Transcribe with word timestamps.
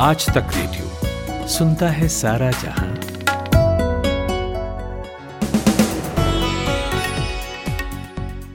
आज 0.00 0.26
तक 0.26 0.46
रेडियो 0.56 1.48
सुनता 1.48 1.88
है 1.88 2.08
सारा 2.08 2.50
जहाँ। 2.50 2.94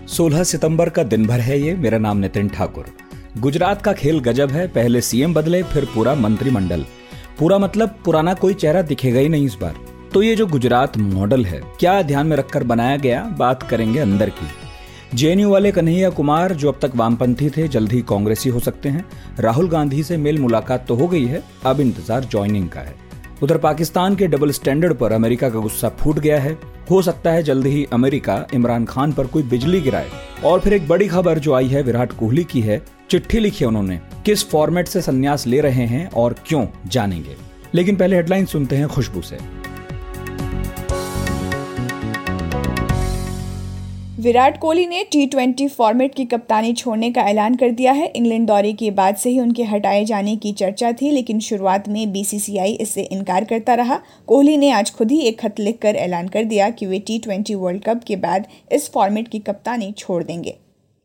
सोलह 0.07 0.43
सितंबर 0.43 0.89
का 0.89 1.03
दिन 1.03 1.27
भर 1.27 1.39
है 1.39 1.59
ये। 1.59 1.75
मेरा 1.75 1.97
नाम 1.97 2.17
नितिन 2.17 2.49
ठाकुर। 2.49 2.85
गुजरात 3.37 3.81
का 3.81 3.93
खेल 3.93 4.19
गजब 4.19 4.51
है। 4.51 4.67
पहले 4.67 5.01
सीएम 5.01 5.33
बदले, 5.33 5.63
फिर 5.63 5.85
पूरा 5.85 6.15
मंत्रिमंडल। 6.15 6.85
पूरा 7.39 7.57
मतलब 7.57 7.95
पुराना 8.05 8.33
कोई 8.33 8.53
चेहरा 8.53 8.81
दिखेगा 8.81 9.19
ही 9.19 9.29
नहीं 9.29 9.45
इस 9.45 9.55
बार। 9.61 9.75
तो 10.13 10.21
ये 10.21 10.35
जो 10.35 10.47
गुजरात 10.47 10.97
मॉडल 10.97 11.45
है, 11.45 11.61
क्या 11.79 12.01
ध्यान 12.01 12.27
में 12.27 12.37
रखकर 12.37 12.63
बनाया 12.63 12.97
गया? 12.97 13.23
बात 13.23 13.63
करेंगे 13.63 13.99
अंदर 13.99 14.29
की। 14.29 14.62
जेएनयू 15.13 15.49
वाले 15.49 15.71
कन्हैया 15.71 16.09
कुमार, 16.09 16.53
जो 16.53 16.71
अब 16.71 16.79
तक 16.81 16.91
वामपंथी 16.95 17.49
थे, 17.49 17.67
जल्द 17.67 17.91
ही 17.91 18.01
कांग्रेसी 18.01 18.49
हो 18.49 18.59
सकते 18.59 18.89
हैं। 18.89 19.05
राहुल 19.39 19.69
गांधी 19.69 20.03
से 20.03 20.17
मेल 20.17 20.39
मुलाकात 20.39 20.85
तो 20.87 20.95
हो 20.95 21.07
गई 21.07 21.25
है, 21.25 21.43
अब 21.65 21.79
इंतज़ार 21.79 22.25
ज्वाइनिंग 22.25 22.69
का 22.69 22.79
है। 22.79 22.95
उधर 23.43 23.57
पाकिस्तान 23.57 24.15
के 24.15 24.27
डबल 24.27 24.51
स्टैंडर्ड 24.51 24.93
पर 24.93 25.11
अमेरिका 25.11 25.49
का 25.49 25.59
गुस्सा 25.59 25.89
फूट 25.89 26.19
गया 26.19 26.39
है। 26.39 26.57
हो 26.91 27.01
सकता 27.01 27.31
है 27.31 27.43
जल्द 27.43 27.65
ही 27.65 27.85
अमेरिका 27.93 28.45
इमरान 28.53 28.85
खान 28.85 29.11
पर 29.13 29.27
कोई 29.27 29.43
बिजली 29.43 29.81
गिराए। 29.81 30.09
और 30.45 30.59
फिर 30.59 30.73
एक 30.73 30.87
बड़ी 30.87 31.07
खबर 31.07 31.39
जो 31.39 31.53
आई 31.53 31.67
है, 31.67 31.83
विराट 31.83 32.11
कोहली 32.11 32.43
की 32.43 32.61
है, 32.61 32.81
चिट्ठी 33.09 33.39
लिखी 33.39 33.65
उन्होंने, 33.65 33.99
किस 34.25 34.49
फॉर्मेट 34.49 34.87
से 34.87 35.01
संन्यास 35.01 35.47
ले 35.47 35.61
रहे 35.61 35.85
हैं 35.85 36.09
और 36.11 36.35
क्यों 36.47 36.65
जानेंगे। 36.87 37.35
लेकिन 37.75 37.95
पहले 37.95 38.15
हेडलाइन 38.15 38.45
सुनते 38.45 38.75
हैं 38.75 38.87
खुशबू 38.87 39.21
से। 39.21 39.37
विराट 44.23 44.57
कोहली 44.57 44.85
ने 44.87 45.03
टी 45.03 45.25
ट्वेंटी 45.27 45.67
फॉर्मेट 45.67 46.13
की 46.15 46.25
कप्तानी 46.25 46.73
छोड़ने 46.73 47.11
का 47.11 47.21
ऐलान 47.21 47.55
कर 47.55 47.71
दिया 47.71 47.91
है। 47.91 48.05
इंग्लैंड 48.07 48.47
दौरे 48.47 48.71
के 48.73 48.91
बाद 48.91 49.15
से 49.15 49.29
ही 49.29 49.39
उनके 49.39 49.63
हटाए 49.63 50.05
जाने 50.05 50.35
की 50.35 50.51
चर्चा 50.53 50.91
थी, 50.91 51.09
लेकिन 51.11 51.39
शुरुआत 51.39 51.89
में 51.89 52.11
बीसीसीआई 52.13 52.73
इससे 52.73 53.03
इनकार 53.03 53.43
करता 53.43 53.73
रहा। 53.73 53.99
कोहली 54.27 54.57
ने 54.57 54.71
आज 54.71 54.91
खुद 54.91 55.11
ही 55.11 55.19
एक 55.19 55.39
खत 55.41 55.59
लिखकर 55.59 55.95
ऐलान 55.95 56.27
कर 56.27 56.43
दिया 56.43 56.69
कि 56.69 56.85
वे 56.85 56.99
टी 56.99 57.19
ट्वेंटी 57.19 57.55
वर्ल्ड 57.55 57.83
कप 57.83 58.03
के 58.07 58.15
बाद 58.17 58.47
इस 58.71 58.91
फॉर्मेट 58.91 59.27
की 59.27 59.39
कप्तानी 59.39 59.91
छोड़ 59.97 60.23
देंगे। 60.23 60.55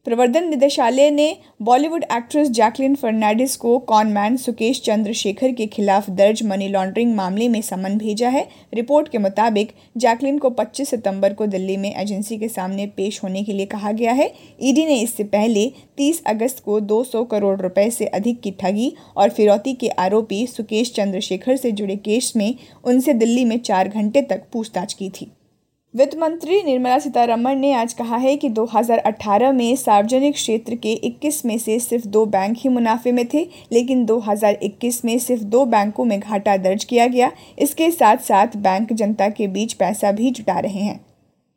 प्रवर्धन 0.09 0.48
निदेशालय 0.48 1.11
ने 1.11 1.37
बॉलीवुड 1.62 2.05
एक्ट्रेस 2.12 2.51
जैकलिन 2.51 2.95
फर्नांडिस 2.95 3.56
को 3.56 3.78
कॉनमैन 3.78 4.37
सुकेश 4.37 4.81
चंद्रशेखर 4.81 5.53
के 5.53 5.67
खिलाफ 5.67 6.09
दर्ज 6.11 6.42
मनी 6.42 6.69
लॉन्ड्रिंग 6.69 7.15
मामले 7.15 7.48
में 7.48 7.61
समन 7.62 7.98
भेजा 7.98 8.28
है। 8.28 8.47
रिपोर्ट 8.75 9.09
के 9.09 9.19
मुताबिक, 9.19 9.73
जैकलिन 9.97 10.39
को 10.39 10.50
25 10.50 10.89
सितंबर 10.89 11.34
को 11.34 11.47
दिल्ली 11.47 11.77
में 11.77 11.95
एजेंसी 11.95 12.39
के 12.39 12.48
सामने 12.48 12.87
पेश 12.87 13.23
होने 13.23 13.42
के 13.42 13.53
लिए 13.53 13.67
कहा 13.67 13.92
गया 13.92 14.12
है। 14.12 14.33
ईडी 14.62 14.87
ने 14.87 15.00
इससे 15.00 15.25
पहले 15.25 15.70
30 15.97 16.22
अगस्त 16.27 16.65
को 16.65 16.81
200 16.81 17.25
करोड़ 17.25 17.61
रुपए 17.61 17.91
से 17.91 18.06
अधिक 18.06 18.41
की 18.41 18.50
ठगी 18.50 18.93
और 19.17 19.31
फिरौती 19.31 19.75
के 19.75 19.89
आरोपी 19.89 20.47
सुकेश 20.47 20.93
चंद्रशेखर 20.95 21.56
से 21.56 21.72
जुड़े 21.72 21.97
केस 21.97 22.33
में 22.37 22.55
उनसे 22.84 23.12
दिल्ली 23.15 23.45
में 23.45 23.59
चार 23.59 23.89
घंटे 23.89 24.22
तक 24.22 24.48
पूछताछ 24.53 24.95
की 24.95 25.11
थी। 25.11 25.31
वित्त 25.98 26.14
मंत्री 26.18 26.62
निर्मला 26.62 26.98
सीतारमण 26.98 27.58
ने 27.58 27.72
आज 27.72 27.92
कहा 27.92 28.16
है 28.16 28.36
कि 28.36 28.48
2018 28.48 29.52
में 29.52 29.77
सार्वजनिक 29.77 30.34
क्षेत्र 30.34 30.74
के 30.74 30.92
21 31.04 31.44
में 31.44 31.58
से 31.58 31.78
सिर्फ़ 31.78 32.06
दो 32.06 32.27
बैंक 32.27 32.56
ही 32.58 32.68
मुनाफे 32.68 33.12
में 33.12 33.24
थे, 33.34 33.42
लेकिन 33.72 34.04
2021 34.04 35.04
में 35.04 35.19
सिर्फ़ 35.19 35.42
दो 35.42 35.64
बैंकों 35.64 36.04
में 36.04 36.20
घाटा 36.20 36.56
दर्ज 36.56 36.84
किया 36.84 37.06
गया। 37.06 37.32
इसके 37.58 37.91
साथ 37.91 38.16
साथ 38.16 38.56
बैंक 38.56 38.92
जनता 38.92 39.28
के 39.28 39.46
बीच 39.46 39.72
पैसा 39.72 40.12
भी 40.12 40.30
जुटा 40.30 40.58
रहे 40.58 40.80
हैं। 40.80 41.00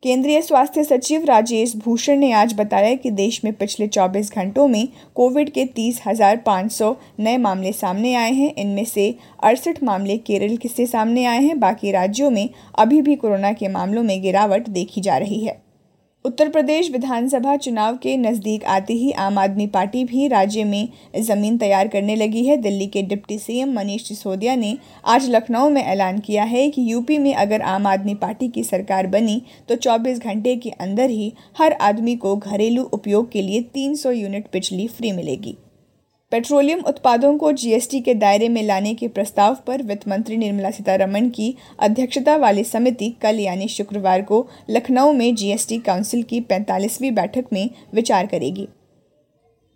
केंद्रीय 0.02 0.42
स्वास्थ्य 0.42 0.84
सचिव 0.84 1.24
राजेश 1.24 1.76
भूषण 1.76 2.16
ने 2.16 2.32
आज 2.32 2.54
बताया 2.54 2.94
कि 2.94 3.10
देश 3.10 3.44
में 3.44 3.52
पिछले 3.52 3.88
24 3.88 4.34
घंटों 4.34 4.68
में 4.68 4.88
कोविड 5.14 5.50
के 5.50 5.64
तीस 5.64 6.00
नए 7.20 7.36
मामले 7.36 7.72
सामने 7.72 8.14
आए 8.14 8.32
हैं। 8.32 8.54
इनमें 8.54 8.84
से 8.84 9.14
अड़सठ 9.42 9.82
मामले 9.82 10.18
केरल 10.18 10.58
से 10.68 10.86
सामने 10.86 11.24
आए 11.24 11.42
हैं। 11.42 11.60
बाकी 11.60 11.92
राज्यों 11.92 12.30
में 12.30 12.50
अभी 12.78 13.02
भी 13.02 13.16
कोरोना 13.16 13.52
के 13.52 13.68
मामलों 13.68 14.02
में 14.02 14.22
गिरावट 14.22 14.68
देखी 14.68 15.00
जा 15.00 15.16
रही 15.16 15.44
है। 15.44 15.61
उत्तर 16.24 16.48
प्रदेश 16.48 16.90
विधानसभा 16.90 17.54
चुनाव 17.56 17.96
के 17.96 18.16
नज़दीक 18.16 18.64
आते 18.64 18.92
ही 18.94 19.10
आम 19.12 19.38
आदमी 19.38 19.66
पार्टी 19.66 20.04
भी 20.04 20.26
राज्य 20.28 20.64
में 20.64 20.88
ज़मीन 21.20 21.56
तैयार 21.58 21.88
करने 21.88 22.16
लगी 22.16 22.44
है। 22.46 22.56
दिल्ली 22.56 22.86
के 22.86 23.02
डिप्टी 23.02 23.38
सीएम 23.38 23.72
मनीष 23.72 24.06
सिसोदिया 24.08 24.54
ने 24.56 24.76
आज 25.04 25.28
लखनऊ 25.30 25.70
में 25.70 25.82
ऐलान 25.82 26.18
किया 26.18 26.44
है 26.44 26.68
कि 26.70 26.90
यूपी 26.92 27.18
में 27.18 27.34
अगर 27.34 27.62
आम 27.62 27.86
आदमी 27.86 28.14
पार्टी 28.14 28.48
की 28.48 28.64
सरकार 28.64 29.06
बनी 29.06 29.40
तो 29.68 29.76
24 29.78 30.20
घंटे 30.20 30.56
के 30.56 30.70
अंदर 30.70 31.10
ही 31.10 31.32
हर 31.58 31.72
आदमी 31.82 32.16
को 32.16 32.36
घरेलू 32.36 32.84
उपयोग 32.84 33.30
के 33.32 33.42
लिए 33.42 33.62
300 33.76 34.12
यूनिट 34.12 34.46
बिजली 34.52 34.88
फ्री 34.88 35.12
मिलेगी। 35.12 35.56
पेट्रोलियम 36.32 36.80
उत्पादों 36.80 37.36
को 37.38 37.50
जीएसटी 37.52 38.00
के 38.00 38.12
दायरे 38.14 38.48
में 38.48 38.62
लाने 38.62 38.92
के 38.94 39.08
प्रस्ताव 39.08 39.56
पर 39.66 39.82
वित्त 39.82 40.06
मंत्री 40.08 40.36
निर्मला 40.36 40.70
सीतारमण 40.70 41.28
की 41.28 41.54
अध्यक्षता 41.78 42.36
वाली 42.36 42.64
समिति 42.64 43.10
कल 43.22 43.40
यानी 43.40 43.68
शुक्रवार 43.68 44.22
को 44.22 44.46
लखनऊ 44.70 45.12
में 45.12 45.34
जीएसटी 45.34 45.78
काउंसिल 45.80 46.22
की 46.22 46.40
पैंतालीसवीं 46.42 47.12
बैठक 47.14 47.52
में 47.52 47.68
विचार 47.94 48.26
करेगी। 48.26 48.66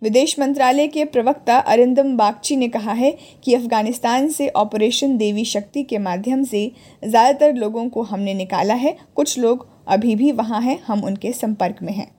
विदेश 0.01 0.35
मंत्रालय 0.39 0.87
के 0.87 1.05
प्रवक्ता 1.05 1.57
अरिंदम 1.57 2.17
बागची 2.17 2.55
ने 2.55 2.67
कहा 2.69 2.93
है 2.93 3.15
कि 3.43 3.53
अफ़गानिस्तान 3.55 4.29
से 4.29 4.49
ऑपरेशन 4.57 5.17
देवी 5.17 5.45
शक्ति 5.45 5.83
के 5.83 5.97
माध्यम 5.99 6.43
से 6.43 6.71
ज़्यादातर 7.03 7.53
लोगों 7.55 7.87
को 7.89 8.01
हमने 8.03 8.33
निकाला 8.33 8.73
है, 8.73 8.97
कुछ 9.15 9.39
लोग 9.39 9.67
अभी 9.87 10.15
भी 10.15 10.31
वहाँ 10.33 10.61
हैं, 10.61 10.79
हम 10.87 11.03
उनके 11.03 11.31
संपर्क 11.33 11.83
में 11.83 11.93
हैं। 11.93 12.11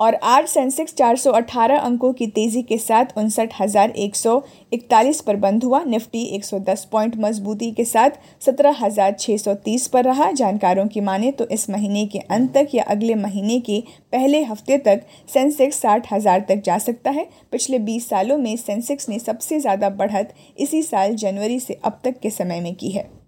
और 0.00 0.14
आज 0.14 0.46
सेंसेक्स 0.48 0.94
418 0.94 1.78
अंकों 1.78 2.12
की 2.12 2.26
तेज़ी 2.28 2.62
के 2.62 2.78
साथ 2.78 3.06
उनसठ 3.18 3.54
हज़ार 3.60 3.90
एक 3.90 4.16
सौ 4.16 4.42
इकतालीस 4.72 5.20
पर 5.20 5.36
बंद 5.36 5.64
हुआ। 5.64 5.82
निफ्टी 5.84 6.24
110 6.38 6.84
पॉइंट 6.84 7.16
मजबूती 7.20 7.70
के 7.72 7.84
साथ 7.84 8.10
सत्रह 8.40 8.76
हज़ार 8.80 9.12
छः 9.12 9.36
सौ 9.36 9.54
तीस 9.64 9.86
पर 9.88 10.04
रहा। 10.04 10.30
जानकारों 10.32 10.86
की 10.86 11.00
माने 11.00 11.32
तो 11.32 11.48
इस 11.48 11.68
महीने 11.70 12.06
के 12.06 12.18
अंत 12.18 12.52
तक 12.54 12.74
या 12.74 12.84
अगले 12.88 13.14
महीने 13.16 13.60
के 13.60 13.82
पहले 14.12 14.42
हफ़्ते 14.44 14.78
तक 14.80 15.06
सेंसेक्स 15.28 15.80
साठ 15.80 16.12
हज़ार 16.12 16.44
तक 16.48 16.62
जा 16.64 16.78
सकता 16.78 17.10
है। 17.10 17.28
पिछले 17.52 17.78
20 17.80 18.08
सालों 18.08 18.38
में 18.38 18.56
सेंसेक्स 18.56 19.08
ने 19.08 19.18
सबसे 19.18 19.60
ज़्यादा 19.60 19.90
बढ़त 19.92 20.34
इसी 20.58 20.82
साल 20.82 21.14
जनवरी 21.16 21.60
से 21.60 21.80
अब 21.84 22.00
तक 22.04 22.20
के 22.20 22.30
समय 22.32 22.60
में 22.60 22.74
की 22.74 22.90
है। 22.90 23.19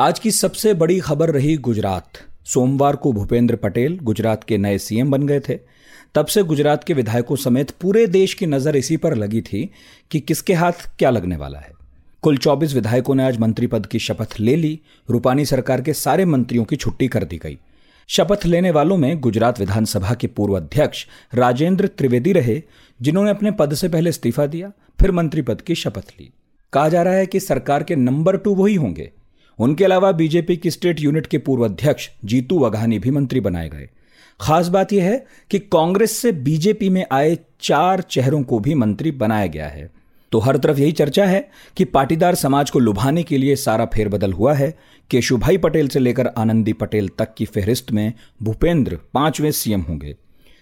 आज 0.00 0.18
की 0.18 0.30
सबसे 0.30 0.74
बड़ी 0.74 1.00
खबर 1.00 1.30
रही 1.30 1.56
गुजरात। 1.56 2.18
सोमवार 2.44 2.96
को 2.96 3.12
भूपेंद्र 3.12 3.56
पटेल 3.56 3.98
गुजरात 4.02 4.44
के 4.44 4.58
नए 4.58 4.78
सीएम 4.78 5.10
बन 5.10 5.26
गए 5.26 5.40
थे। 5.40 5.58
तब 6.14 6.26
से 6.26 6.42
गुजरात 6.42 6.84
के 6.84 6.94
विधायकों 6.94 7.36
समेत 7.36 7.70
पूरे 7.70 8.06
देश 8.06 8.34
की 8.34 8.46
नज़र 8.46 8.76
इसी 8.76 8.96
पर 8.96 9.14
लगी 9.14 9.40
थी 9.40 9.70
कि 10.10 10.20
किसके 10.20 10.54
हाथ 10.54 10.72
क्या 10.72 11.10
लगने 11.10 11.36
वाला 11.36 11.58
है। 11.58 11.72
कुल 12.22 12.36
24 12.36 12.74
विधायकों 12.74 13.14
ने 13.14 13.24
आज 13.24 13.38
मंत्री 13.38 13.66
पद 13.66 13.86
की 13.86 13.98
शपथ 13.98 14.40
ले 14.40 14.56
ली। 14.56 14.80
रूपानी 15.10 15.44
सरकार 15.44 15.80
के 15.80 15.92
सारे 15.92 16.24
मंत्रियों 16.24 16.64
की 16.64 16.76
छुट्टी 16.76 17.08
कर 17.08 17.24
दी 17.24 17.38
गई। 17.38 17.58
शपथ 18.08 18.46
लेने 18.46 18.70
वालों 18.70 18.96
में 18.96 19.20
गुजरात 19.20 19.60
विधानसभा 19.60 20.14
के 20.14 20.26
पूर्व 20.26 20.56
अध्यक्ष 20.56 21.06
राजेंद्र 21.34 21.86
त्रिवेदी 21.86 22.32
रहे, 22.32 22.62
जिन्होंने 23.02 23.30
अपने 23.30 23.50
पद 23.50 23.74
से 23.74 23.88
पहले 23.88 24.10
इस्तीफा 24.10 24.46
दिया, 24.46 24.72
फिर 25.00 25.12
मंत्री 25.12 25.42
पद 25.42 25.60
की 25.60 25.74
शपथ 25.74 26.12
ली। 26.20 26.32
कहा 26.72 26.88
जा 26.88 27.02
रहा 27.02 27.14
है 27.14 27.26
कि 27.26 27.40
सरकार 27.40 27.82
के 27.82 27.96
नंबर 27.96 28.36
टू 28.36 28.54
वही 28.54 28.74
होंगे। 28.74 29.12
उनके 29.60 29.84
अलावा 29.84 30.12
बीजेपी 30.12 30.56
की 30.56 30.70
स्टेट 30.70 31.00
यूनिट 31.00 31.26
के 31.26 31.38
पूर्व 31.38 31.64
अध्यक्ष 31.64 32.08
जीतू 32.24 32.58
वघानी 32.58 32.98
भी 32.98 33.10
मंत्री 33.10 33.40
बनाए 33.40 33.68
गए। 33.68 33.88
खास 34.40 34.68
बात 34.68 34.92
यह 34.92 35.04
है 35.04 35.26
कि 35.50 35.58
कांग्रेस 35.58 36.12
से 36.12 36.32
बीजेपी 36.32 36.88
में 36.88 37.04
आए 37.12 37.38
चार 37.60 38.00
चेहरों 38.00 38.42
को 38.42 38.58
भी 38.58 38.74
मंत्री 38.74 39.10
बनाया 39.10 39.46
गया 39.46 39.68
है। 39.68 39.90
तो 40.32 40.38
हर 40.38 40.56
तरफ़ 40.56 40.78
यही 40.78 40.92
चर्चा 40.92 41.26
है 41.26 41.50
कि 41.76 41.84
पाटीदार 41.84 42.34
समाज 42.34 42.70
को 42.70 42.78
लुभाने 42.78 43.22
के 43.22 43.38
लिए 43.38 43.56
सारा 43.56 43.86
फेरबदल 43.86 44.32
हुआ 44.32 44.54
है। 44.54 44.78
केशुभाई 45.10 45.56
पटेल 45.56 45.88
से 45.88 45.98
लेकर 45.98 46.26
आनंदी 46.26 46.72
पटेल 46.72 47.08
तक 47.08 47.34
की 47.34 47.44
फेहरिस्त 47.44 47.92
में 47.92 48.12
भूपेंद्र 48.42 48.98
पाँचवें 49.14 49.50
सीएम 49.50 49.80
होंगे। 49.80 50.16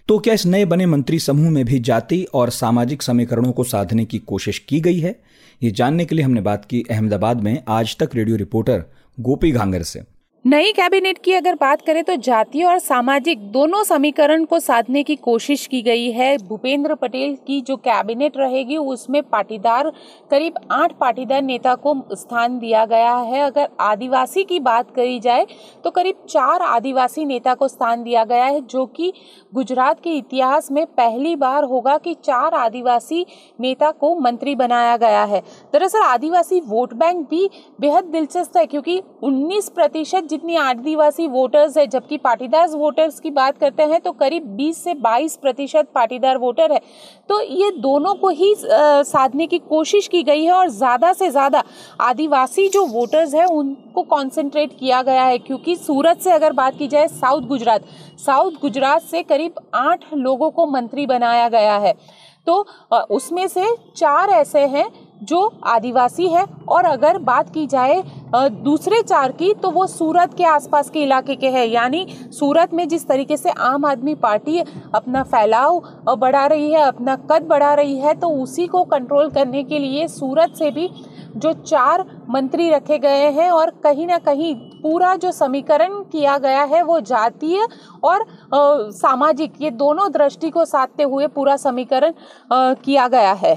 तो 0.09 0.19
क्या 0.19 0.35
इस 0.35 0.47
नए 0.47 0.65
बने 0.65 0.87
मंत्री 0.87 1.19
समूह 1.19 1.51
में 1.51 1.65
भी 1.65 1.79
जाति 1.79 2.27
और 2.35 2.51
सामाजिक 2.51 3.03
समीकरणों 3.03 3.53
को 3.53 3.65
साधने 3.65 4.05
की 4.05 4.19
कोशिश 4.19 4.59
की 4.59 4.81
गई 4.81 4.99
है? 4.99 5.21
ये 5.63 5.71
जानने 5.71 6.05
के 6.05 6.15
लिए 6.15 6.25
हमने 6.25 6.41
बात 6.41 6.65
की 6.65 6.85
अहमदाबाद 6.91 7.41
में। 7.41 7.63
आज 7.69 7.97
तक 7.97 8.11
रेडियो 8.15 8.37
रिपोर्टर 8.37 8.85
गोपी 9.21 9.53
घांगर 9.53 9.83
से। 9.83 10.03
नई 10.45 10.73
कैबिनेट 10.73 11.19
की 11.19 11.33
अगर 11.33 11.55
बात 11.55 11.81
करें 11.83 12.03
तो 12.05 12.15
जातीय 12.17 12.65
और 12.65 12.79
सामाजिक 12.79 13.41
दोनों 13.53 13.83
समीकरण 13.85 14.45
को 14.45 14.59
साधने 14.61 15.03
की 15.03 15.17
कोशिश 15.17 15.67
की 15.67 15.81
गई 15.83 16.11
है। 16.13 16.37
भूपेंद्र 16.39 16.95
पटेल 16.95 17.35
की 17.47 17.61
जो 17.61 17.77
कैबिनेट 17.79 18.37
रहेगी, 18.37 18.77
उसमें 18.77 19.23
पाटीदार, 19.23 19.91
करीब 20.31 20.55
आठ 20.73 20.93
पाटीदार 21.01 21.43
नेता 21.43 21.75
को 21.77 21.95
स्थान 22.13 22.59
दिया 22.59 22.85
गया 22.85 23.17
है। 23.17 23.41
अगर 23.41 23.69
आदिवासी 23.81 24.45
की 24.45 24.61
बात 24.61 24.95
करी 24.97 25.19
जाए 25.21 25.47
तो 25.85 25.91
करीब 25.91 26.25
चार 26.29 26.63
आदिवासी 26.63 27.25
नेता 27.25 27.55
को 27.55 27.69
स्थान 27.69 28.03
दिया 28.03 28.25
गया 28.25 28.45
है, 28.45 28.61
जो 28.63 28.87
कि 28.87 29.13
गुजरात 29.53 30.01
के 30.01 30.13
इतिहास 30.13 30.71
में 30.71 30.85
पहली 30.89 31.35
बार 31.37 31.65
होगा 31.65 31.99
कि 31.99 32.15
चार 32.25 32.55
आदिवासी 32.55 33.25
नेता 33.61 33.91
को 33.91 34.15
मंत्री 34.21 34.55
बनाया 34.55 34.97
गया 34.97 35.25
है। 35.25 35.43
दरअसल 35.73 36.03
आदिवासी 36.05 36.61
वोट 36.63 36.95
बैंक 36.95 37.29
भी 37.31 37.49
बेहद 37.81 38.05
दिलचस्प 38.07 38.57
है, 38.57 38.67
क्योंकि 38.67 39.01
उन्नीस 39.23 39.69
प्रतिशत 39.69 40.27
जितनी 40.29 40.57
आदिवासी 40.59 41.27
वोटर्स 41.29 41.77
है, 41.79 41.87
जबकि 41.89 42.17
पाटीदार 42.19 42.69
वोटर्स 42.71 43.21
की 43.21 43.31
बात 43.33 43.59
करते 43.59 43.83
हैं 43.85 44.01
तो 44.01 44.13
करीब 44.15 44.57
20 44.57 44.83
से 44.85 44.95
22 44.97 45.37
प्रतिशत 45.39 45.89
पाटीदार 45.95 46.39
वोटर 46.39 46.73
है। 46.73 46.81
तो 47.29 47.41
ये 47.43 47.71
दोनों 47.79 48.15
को 48.17 48.29
ही 48.31 48.55
साधने 48.57 49.47
की 49.47 49.59
कोशिश 49.61 50.09
की 50.09 50.23
गई 50.23 50.45
है 50.45 50.53
और 50.53 50.69
ज़्यादा 50.71 51.13
से 51.13 51.31
ज़्यादा 51.31 51.63
आदिवासी 52.01 52.69
जो 52.69 52.85
वोटर्स 52.89 53.35
हैं, 53.35 53.45
उनको 53.47 54.03
कॉन्सेंट्रेट 54.05 54.79
किया 54.79 55.03
गया 55.03 55.25
है। 55.25 55.39
क्योंकि 55.41 55.77
सूरत 55.77 56.21
से 56.21 56.31
अगर 56.33 56.53
बात 56.55 56.79
की 56.79 56.89
जाए, 56.89 57.09
साउथ 57.09 57.43
गुजरात 57.45 57.85
साउथ 58.19 58.53
गुजरात 58.61 59.03
से 59.03 59.23
करीब 59.25 59.55
आठ 59.77 60.05
लोगों 60.15 60.51
को 60.51 60.67
मंत्री 60.69 61.07
बनाया 61.07 61.49
गया 61.49 61.77
है। 61.79 61.95
तो 62.47 62.67
उसमें 63.11 63.47
से 63.49 63.65
चार 63.97 64.31
ऐसे 64.31 64.61
हैं 64.67 64.89
जो 65.21 65.41
आदिवासी 65.67 66.27
है, 66.29 66.45
और 66.69 66.85
अगर 66.85 67.19
बात 67.21 67.51
की 67.51 67.67
जाए 67.67 68.03
दूसरे 68.35 69.01
चार 69.03 69.33
की 69.33 69.53
तो 69.55 69.71
वो 69.71 69.87
सूरत 69.87 70.35
के 70.35 70.45
आसपास 70.47 70.91
के 70.91 71.03
इलाके 71.03 71.35
के 71.37 71.49
हैं। 71.49 71.67
यानी 71.67 72.07
सूरत 72.33 72.75
में 72.75 72.87
जिस 72.89 73.07
तरीके 73.09 73.37
से 73.37 73.51
आम 73.51 73.85
आदमी 73.85 74.15
पार्टी 74.17 74.59
अपना 74.95 75.23
फैलाव 75.25 75.83
बढ़ा 76.11 76.47
रही 76.47 76.73
है, 76.73 76.81
अपना 76.83 77.17
कद 77.31 77.47
बढ़ा 77.49 77.73
रही 77.75 77.99
है 77.99 78.15
तो 78.15 78.29
उसी 78.39 78.67
को 78.67 78.85
कंट्रोल 78.87 79.31
करने 79.31 79.63
के 79.65 79.79
लिए 79.79 80.09
सूरत 80.09 80.55
से 80.57 80.71
भी 80.71 80.91
जो 81.37 81.53
चार 81.55 82.05
मंत्री 82.31 82.69
रखे 82.71 82.99
गए 82.99 83.31
हैं, 83.31 83.51
और 83.51 83.71
कहीं 83.83 84.07
ना 84.07 84.19
कहीं 84.19 84.55
पूरा 84.83 85.15
जो 85.17 85.31
समीकरण 85.33 85.95
किया 86.13 86.37
गया 86.39 86.63
है, 86.63 86.83
वो 86.83 87.01
जातीय 87.03 87.67
और 88.05 88.25
सामाजिक, 88.93 89.53
ये 89.61 89.71
दोनों 89.73 90.11
दृष्टि 90.13 90.51
को 90.51 90.65
साधते 90.67 91.03
हुए 91.03 91.27
पूरा 91.29 91.57
समीकरण 91.59 92.13
किया 92.53 93.09
गया 93.09 93.33
है। 93.35 93.57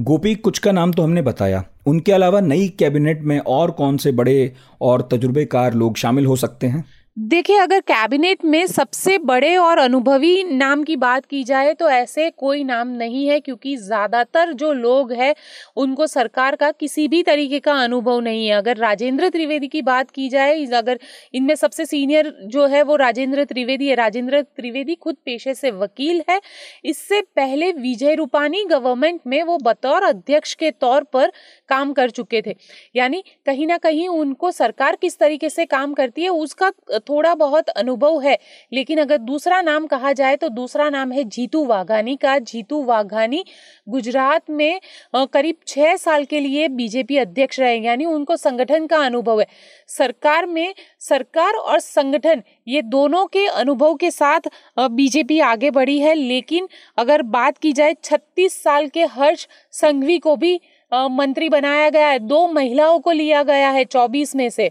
गोपी, 0.00 0.34
कुछ 0.34 0.58
का 0.58 0.72
नाम 0.72 0.92
तो 0.92 1.02
हमने 1.02 1.22
बताया। 1.22 1.64
उनके 1.86 2.12
अलावा 2.12 2.40
नई 2.40 2.68
कैबिनेट 2.68 3.22
में 3.22 3.38
और 3.38 3.70
कौन 3.70 3.96
से 3.96 4.12
बड़े 4.12 4.52
और 4.80 5.08
तजुर्बेकार 5.12 5.74
लोग 5.74 5.96
शामिल 5.96 6.26
हो 6.26 6.36
सकते 6.36 6.66
हैं? 6.66 6.84
देखिए, 7.16 7.56
अगर 7.58 7.80
कैबिनेट 7.80 8.44
में 8.44 8.66
सबसे 8.66 9.16
बड़े 9.20 9.54
और 9.56 9.78
अनुभवी 9.78 10.42
नाम 10.44 10.82
की 10.84 10.94
बात 10.96 11.26
की 11.26 11.42
जाए 11.44 11.72
तो 11.74 11.88
ऐसे 11.88 12.28
कोई 12.32 12.62
नाम 12.64 12.88
नहीं 12.90 13.26
है, 13.26 13.38
क्योंकि 13.40 13.76
ज़्यादातर 13.76 14.52
जो 14.52 14.72
लोग 14.72 15.12
हैं, 15.12 15.34
उनको 15.76 16.06
सरकार 16.06 16.56
का 16.56 16.70
किसी 16.72 17.06
भी 17.08 17.22
तरीके 17.22 17.60
का 17.60 17.72
अनुभव 17.74 18.20
नहीं 18.20 18.46
है। 18.46 18.54
अगर 18.54 18.76
राजेंद्र 18.76 19.28
त्रिवेदी 19.28 19.68
की 19.68 19.82
बात 19.82 20.10
की 20.10 20.28
जाए 20.28 20.64
अगर 20.66 20.98
इनमें 21.34 21.54
सबसे 21.54 21.86
सीनियर 21.86 22.32
जो 22.44 22.66
है, 22.66 22.82
वो 22.82 22.96
राजेंद्र 22.96 23.44
त्रिवेदी 23.44 23.88
है। 23.88 23.94
राजेंद्र 23.94 24.42
त्रिवेदी 24.42 24.94
खुद 24.96 25.16
पेशे 25.24 25.54
से 25.54 25.70
वकील 25.72 26.22
है। 26.30 26.40
इससे 26.84 27.20
पहले 27.36 27.70
विजय 27.72 28.14
रूपानी 28.14 28.64
गवर्नमेंट 28.66 29.20
में 29.26 29.42
वो 29.44 29.58
बतौर 29.62 30.02
अध्यक्ष 30.04 30.54
के 30.54 30.70
तौर 30.72 31.04
पर 31.04 31.32
काम 31.70 31.92
कर 31.92 32.10
चुके 32.10 32.42
थे। 32.42 32.56
यानी 32.96 33.22
कहीं 33.46 33.66
ना 33.66 33.78
कहीं 33.78 34.08
उनको 34.10 34.50
सरकार 34.52 34.96
किस 34.96 35.18
तरीके 35.18 35.50
से 35.50 35.64
काम 35.66 35.94
करती 35.94 36.22
है, 36.22 36.28
उसका 36.30 36.70
थोड़ा 37.08 37.34
बहुत 37.36 37.68
अनुभव 37.70 38.20
है, 38.20 38.38
लेकिन 38.72 38.98
अगर 39.00 39.18
दूसरा 39.20 39.60
नाम 39.62 39.86
कहा 39.86 40.12
जाए 40.14 40.36
तो 40.36 40.48
दूसरा 40.50 40.88
नाम 40.90 41.12
है 41.12 41.24
जीतू 41.26 41.64
वाघानी 41.66 42.16
का। 42.16 42.38
जीतू 42.40 42.82
वाघानी 42.84 43.44
गुजरात 43.86 44.50
में 44.50 44.80
करीब 45.14 45.56
छह 45.66 45.96
साल 45.96 46.24
के 46.24 46.40
लिए 46.40 46.68
बीजेपी 46.70 47.16
अध्यक्ष 47.18 47.60
रहे, 47.60 47.76
यानी 47.76 48.04
उनको 48.06 48.36
संगठन 48.36 48.86
का 48.86 48.98
अनुभव 49.00 49.40
है। 49.40 49.46
सरकार 49.88 50.46
में 50.46 50.74
सरकार 51.00 51.54
और 51.54 51.78
संगठन, 51.80 52.42
ये 52.66 52.82
दोनों 52.84 53.26
के 53.26 53.46
अनुभव 53.46 53.94
के 53.94 54.10
साथ 54.10 54.48
बीजेपी 54.78 55.40
आगे 55.42 55.70
बढ़ी 55.72 55.98
है, 55.98 56.14
लेकिन 56.14 56.68
अगर 56.98 57.22
बात 57.24 57.58
की 57.58 57.72
जाए 57.72 57.94
छत्तीस 58.04 58.62
साल 58.62 58.86
के 58.88 59.04
हर्ष 59.06 59.46
संघवी 59.74 60.18
को 60.18 60.36
भी 60.36 60.60
मंत्री 60.92 61.48
बनाया 61.48 61.88
गया 61.90 62.08
है, 62.08 62.18
दो 62.18 62.46
महिलाओं 62.48 62.98
को 62.98 63.12
लिया 63.12 63.42
गया 63.42 63.70
है 63.70 63.84
चौबीस 63.86 64.34
में 64.36 64.48
से। 64.50 64.70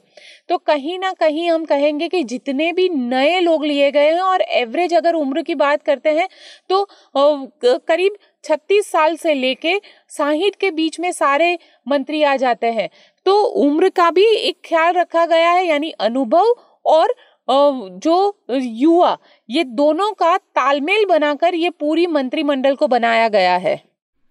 तो 0.50 0.58
कहीं 0.60 0.98
ना 1.00 1.12
कहीं 1.14 1.50
हम 1.50 1.66
कहेंगे 1.66 2.08
कि 2.10 2.24
जितने 2.26 2.72
भी 2.74 2.88
नए 2.90 3.40
लोग 3.40 3.66
लिए 3.66 3.90
गए 3.92 4.12
हैं 4.12 4.22
और 4.22 4.42
एवरेज 4.42 4.94
अगर 4.94 5.14
उम्र 5.16 5.42
की 5.42 5.56
बात 5.56 5.84
करते 5.84 6.10
हैं 6.12 6.28
तो 6.70 6.86
करीब 7.16 8.18
छत्तीस 8.44 8.92
साल 8.92 9.16
से 9.16 9.34
लेके 9.34 9.80
साहिठ 10.12 10.56
के 10.56 10.72
बीच 10.72 11.00
में 11.00 11.12
सारे 11.14 11.58
मंत्री 11.88 12.24
आ 12.24 12.36
जाते 12.38 12.72
हैं। 12.72 12.90
तो 13.26 13.38
उम्र 13.44 13.90
का 13.90 14.10
भी 14.12 14.26
एक 14.28 14.58
ख्याल 14.66 14.94
रखा 14.94 15.26
गया 15.26 15.52
है, 15.52 15.66
यानी 15.66 15.92
अनुभव 15.92 16.56
और 16.86 17.14
जो 17.48 18.36
युवा, 18.52 19.18
ये 19.50 19.64
दोनों 19.64 20.12
का 20.14 20.36
तालमेल 20.38 21.06
बनाकर 21.06 21.56
ये 21.56 21.70
पूरी 21.72 22.06
मंत्रिमंडल 22.08 22.76
को 22.76 22.88
बनाया 22.90 23.28
गया 23.30 23.56
है। 23.58 23.82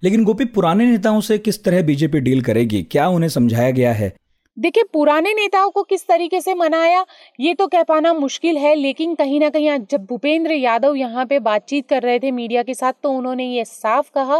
लेकिन 0.05 0.25
गोपी 0.25 0.45
पुराने 0.45 0.87
नेताओं 0.87 1.21
से 1.21 1.39
किस 1.39 1.65
तरह 1.65 1.83
बीजेपी 1.83 2.21
डील 2.21 2.43
करेगी? 2.43 2.83
क्या 2.83 3.09
उन्हें 3.09 3.31
समझाया 3.31 3.71
गया 3.71 3.93
है? 3.93 4.13
देखिए, 4.63 4.83
पुराने 4.93 5.33
नेताओं 5.35 5.71
को 5.71 5.83
किस 5.83 6.07
तरीके 6.07 6.41
से 6.41 6.55
मनाया, 6.55 7.05
ये 7.39 7.55
तो 7.55 7.67
कह 7.67 7.83
पाना 7.83 8.13
मुश्किल 8.15 8.57
है, 8.59 8.75
लेकिन 8.75 9.15
कहीं 9.15 9.41
ना 9.41 9.49
कहीं 9.51 9.79
जब 9.91 10.05
भूपेंद्र 10.07 10.53
यादव 10.53 10.95
यहाँ 10.97 11.25
पे 11.27 11.39
बातचीत 11.41 11.89
कर 11.89 12.03
रहे 12.03 12.19
थे 12.19 12.31
मीडिया 12.33 12.63
के 12.63 12.75
साथ 12.75 12.93
तो 13.03 13.11
उन्होंने 13.13 13.45
ये 13.47 13.65
साफ़ 13.65 14.11
कहा 14.15 14.39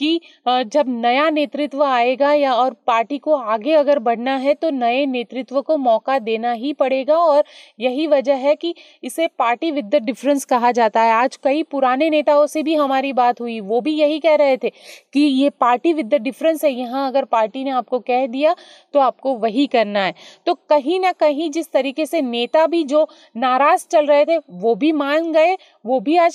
कि 0.00 0.20
जब 0.46 0.84
नया 0.90 1.28
नेतृत्व 1.30 1.82
आएगा 1.84 2.32
या 2.32 2.54
और 2.54 2.76
पार्टी 2.86 3.18
को 3.18 3.34
आगे 3.34 3.72
अगर 3.74 3.98
बढ़ना 4.00 4.36
है 4.36 4.54
तो 4.54 4.70
नए 4.70 5.04
नेतृत्व 5.08 5.60
को 5.62 5.76
मौका 5.78 6.18
देना 6.20 6.52
ही 6.54 6.72
पड़ेगा 6.74 7.16
और 7.16 7.44
यही 7.80 8.06
वजह 8.06 8.34
है 8.38 8.54
कि 8.56 8.74
इसे 9.02 9.26
पार्टी 9.38 9.70
विद 9.70 9.84
द 9.86 10.02
डिफरेंस 10.04 10.44
कहा 10.46 10.72
जाता 10.72 11.02
है। 11.02 11.12
आज 11.12 11.36
कई 11.44 11.62
पुराने 11.70 12.10
नेताओं 12.10 12.46
से 12.46 12.62
भी 12.62 12.74
हमारी 12.76 13.12
बात 13.12 13.40
हुई, 13.40 13.58
वो 13.60 13.80
भी 13.80 13.94
यही 13.94 14.18
कह 14.20 14.34
रहे 14.36 14.56
थे 14.56 14.70
कि 15.14 15.20
ये 15.20 15.50
पार्टी 15.60 15.92
विद 15.92 16.14
द 16.14 16.22
डिफरेंस 16.22 16.64
है, 16.64 16.72
यहाँ 16.72 17.06
अगर 17.08 17.24
पार्टी 17.26 17.64
ने 17.64 17.70
आपको 17.72 17.98
कह 18.00 18.26
दिया 18.28 18.54
तो 18.94 19.00
आपको 19.00 19.34
वही 19.36 19.57
करना 19.66 20.00
है। 20.00 20.14
तो 20.46 20.54
कहीं 20.68 21.00
ना 21.00 21.12
कहीं 21.12 21.50
जिस 21.50 21.70
तरीके 21.72 22.06
से 22.06 22.20
नेता 22.22 22.66
भी 22.66 22.82
जो 22.84 23.06
नाराज़ 23.36 23.86
चल 23.90 24.06
रहे 24.06 24.24
थे, 24.24 24.36
वो 24.50 24.74
भी 24.74 24.92
मान 24.92 25.32
गए 25.32 25.56
वो 25.84 26.00
भी 26.00 26.16
आज 26.18 26.34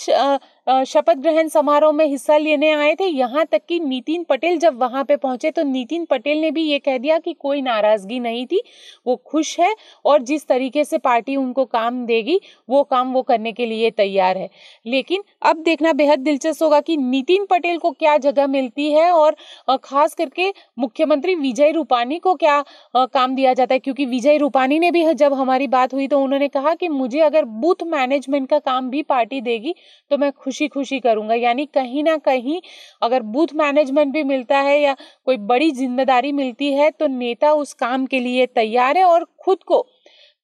शपथ 0.87 1.15
ग्रहण 1.15 1.47
समारोह 1.49 1.91
में 1.93 2.05
हिस्सा 2.05 2.37
लेने 2.37 2.71
आए 2.71 2.93
थे। 2.95 3.05
यहाँ 3.05 3.45
तक 3.45 3.61
कि 3.69 3.79
नितिन 3.79 4.23
पटेल 4.23 4.57
जब 4.59 4.77
वहाँ 4.79 5.03
पे 5.03 5.15
पहुँचे 5.17 5.51
तो 5.51 5.63
नितिन 5.63 6.05
पटेल 6.05 6.37
ने 6.41 6.51
भी 6.51 6.61
ये 6.63 6.77
कह 6.79 6.97
दिया 6.97 7.17
कि 7.19 7.33
कोई 7.35 7.61
नाराज़गी 7.61 8.19
नहीं 8.19 8.45
थी, 8.45 8.61
वो 9.05 9.15
खुश 9.25 9.59
है 9.59 9.73
और 10.05 10.21
जिस 10.23 10.47
तरीके 10.47 10.83
से 10.83 10.97
पार्टी 10.99 11.35
उनको 11.35 11.65
काम 11.65 12.05
देगी, 12.05 12.39
वो 12.69 12.83
काम 12.85 13.11
वो 13.13 13.21
करने 13.23 13.51
के 13.53 13.65
लिए 13.65 13.89
तैयार 13.91 14.37
है। 14.37 14.49
लेकिन 14.85 15.23
अब 15.41 15.63
देखना 15.63 15.93
बेहद 15.93 16.19
दिलचस्प 16.21 16.63
होगा 16.63 16.79
कि 16.81 16.97
नितिन 16.99 17.45
पटेल 17.49 17.77
को 17.77 17.91
क्या 17.93 18.17
जगह 18.19 18.47
मिलती 18.47 18.91
है 18.91 19.09
और 19.11 19.35
खास 19.83 20.13
करके 20.15 20.49
मुख्यमंत्री 20.79 21.35
विजय 21.35 21.71
रूपानी 21.71 22.19
को 22.19 22.33
क्या 22.35 22.63
काम 22.95 23.35
दिया 23.35 23.53
जाता 23.53 23.73
है। 23.73 23.79
क्योंकि 23.79 24.05
विजय 24.05 24.37
रूपानी 24.37 24.79
ने 24.79 24.91
भी 24.91 25.03
जब 25.15 25.33
हमारी 25.33 25.67
बात 25.69 25.93
हुई 25.93 26.07
तो 26.07 26.19
उन्होंने 26.21 26.47
कहा 26.49 26.73
कि 26.75 26.87
मुझे 26.89 27.19
अगर 27.21 27.45
बूथ 27.45 27.83
मैनेजमेंट 27.87 28.49
का 28.49 28.59
काम 28.61 28.89
भी 28.89 29.01
पार्टी 29.03 29.32
देगी 29.41 29.73
तो 30.11 30.17
मैं 30.17 30.31
खुशी 30.33 30.67
खुशी 30.67 30.99
करूँगा। 30.99 31.35
यानी 31.35 31.65
कहीं 31.65 32.03
ना 32.03 32.17
कहीं 32.19 32.59
अगर 33.01 33.21
बूथ 33.23 33.53
मैनेजमेंट 33.55 34.13
भी 34.13 34.23
मिलता 34.23 34.59
है 34.59 34.79
या 34.81 34.95
कोई 35.25 35.37
बड़ी 35.45 35.71
ज़िम्मेदारी 35.73 36.31
मिलती 36.31 36.73
है 36.73 36.89
तो 36.91 37.07
नेता 37.09 37.51
उस 37.53 37.73
काम 37.75 38.05
के 38.05 38.19
लिए 38.19 38.45
तैयार 38.45 38.97
है 38.97 39.03
और 39.05 39.27
खुद 39.39 39.63
को 39.63 39.81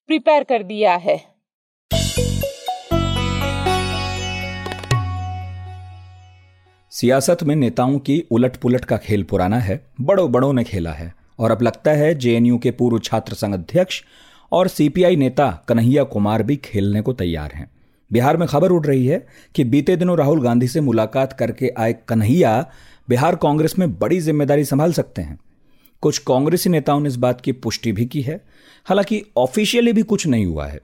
प्रिपेयर 0.09 0.43
कर 0.43 0.63
दिया 0.63 0.95
है। 0.97 1.17
सियासत 6.91 7.43
में 7.43 7.55
नेताओं 7.55 7.97
की 7.99 8.23
उलट 8.31 8.55
पुलट 8.57 8.85
का 8.85 8.97
खेल 8.97 9.23
पुराना 9.23 9.57
है 9.57 9.79
बड़ों 10.01 10.31
बड़ों 10.31 10.51
ने 10.53 10.63
खेला 10.63 10.91
है 10.91 11.13
और 11.39 11.51
अब 11.51 11.61
लगता 11.61 11.91
है 11.91 12.13
जेएनयू 12.15 12.57
के 12.57 12.71
पूर्व 12.71 12.99
छात्र 12.99 13.33
संघ 13.33 13.53
अध्यक्ष 13.53 14.01
और 14.51 14.67
सीपीआई 14.67 15.15
नेता 15.15 15.49
कन्हैया 15.67 16.03
कुमार 16.03 16.43
भी 16.43 16.55
खेलने 16.55 17.01
को 17.01 17.13
तैयार 17.13 17.51
हैं। 17.51 17.69
बिहार 18.11 18.37
में 18.37 18.47
खबर 18.47 18.71
उड़ 18.71 18.85
रही 18.85 19.05
है 19.07 19.25
कि 19.55 19.63
बीते 19.63 19.95
दिनों 19.95 20.17
राहुल 20.17 20.41
गांधी 20.41 20.67
से 20.67 20.81
मुलाकात 20.81 21.33
करके 21.33 21.71
आए 21.77 21.93
कन्हैया 22.07 22.65
बिहार 23.09 23.35
कांग्रेस 23.35 23.75
में 23.79 23.99
बड़ी 23.99 24.19
ज़िम्मेदारी 24.19 24.65
संभाल 24.65 24.93
सकते 24.93 25.21
हैं। 25.21 25.39
कुछ 26.01 26.17
कांग्रेसी 26.17 26.69
नेताओं 26.69 26.99
ने 26.99 27.09
इस 27.09 27.15
बात 27.15 27.41
की 27.41 27.51
पुष्टि 27.51 27.91
भी 27.91 28.05
की 28.05 28.21
है। 28.21 28.41
हालाँकि 28.87 29.21
ऑफिशियली 29.37 29.93
भी 29.93 30.01
कुछ 30.01 30.27
नहीं 30.27 30.45
हुआ 30.45 30.67
है। 30.67 30.79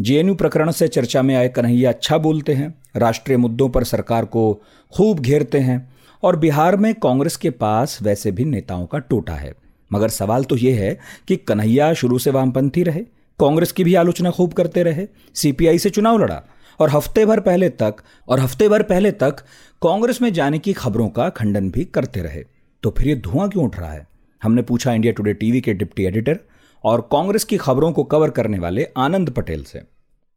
जेएनयू 0.00 0.34
प्रकरण 0.34 0.70
से 0.70 0.88
चर्चा 0.88 1.22
में 1.22 1.34
आए 1.34 1.48
कन्हैया 1.48 1.90
अच्छा 1.90 2.18
बोलते 2.18 2.54
हैं, 2.54 2.74
राष्ट्रीय 2.96 3.36
मुद्दों 3.36 3.68
पर 3.68 3.84
सरकार 3.84 4.24
को 4.24 4.62
खूब 4.92 5.20
घेरते 5.20 5.58
हैं 5.58 5.92
और 6.22 6.36
बिहार 6.36 6.76
में 6.76 6.94
कांग्रेस 6.94 7.36
के 7.36 7.50
पास 7.50 7.98
वैसे 8.02 8.32
भी 8.32 8.44
नेताओं 8.44 8.86
का 8.86 8.98
टोटा 8.98 9.34
है। 9.34 9.54
मगर 9.90 10.08
सवाल 10.08 10.44
तो 10.44 10.56
यह 10.56 10.80
है 10.80 10.98
कि 11.28 11.36
कन्हैया 11.36 11.92
शुरू 11.94 12.18
से 12.18 12.30
वामपंथी 12.30 12.82
रहे 12.82 13.02
कांग्रेस 13.42 13.72
की 13.72 13.84
भी 13.84 13.94
आलोचना 13.94 14.30
खूब 14.30 14.52
करते 14.52 14.82
रहे, 14.82 15.06
सीपीआई 15.34 15.78
से 15.78 15.90
चुनाव 15.90 16.18
लड़ा 16.18 16.42
और 16.80 16.90
हफ़्ते 16.90 17.24
भर 17.26 17.40
पहले 17.40 17.68
तक, 17.80 17.94
और 18.28 18.40
हफ़्ते 18.40 18.68
भर 18.68 18.82
पहले 18.84 19.10
तक 19.12 19.40
कांग्रेस 19.82 20.22
में 20.22 20.32
जाने 20.32 20.58
की 20.58 20.72
खबरों 20.74 21.08
का 21.10 21.28
खंडन 21.30 21.70
भी 21.70 21.84
करते 21.94 22.22
रहे। 22.22 22.42
तो 22.82 22.90
फिर 22.90 23.08
ये 23.08 23.14
धुआँ 23.24 23.48
क्यों 23.48 23.64
उठ 23.64 23.78
रहा 23.78 23.92
है? 23.92 24.06
हमने 24.42 24.62
पूछा 24.62 24.92
इंडिया 24.92 25.12
टुडे 25.12 25.32
टीवी 25.34 25.60
के 25.60 25.74
डिप्टी 25.74 26.06
एडिटर 26.06 26.38
और 26.84 27.00
कांग्रेस 27.12 27.44
की 27.44 27.56
खबरों 27.58 27.92
को 27.92 28.04
कवर 28.06 28.30
करने 28.30 28.58
वाले 28.58 28.86
आनंद 28.98 29.30
पटेल 29.32 29.62
से। 29.64 29.78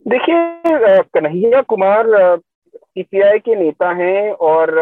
देखिए 0.05 1.01
कन्हैया 1.13 1.61
कुमार 1.69 2.11
सीपीआई 2.37 3.39
के 3.39 3.55
नेता 3.55 3.91
हैं 3.95 4.31
और 4.43 4.75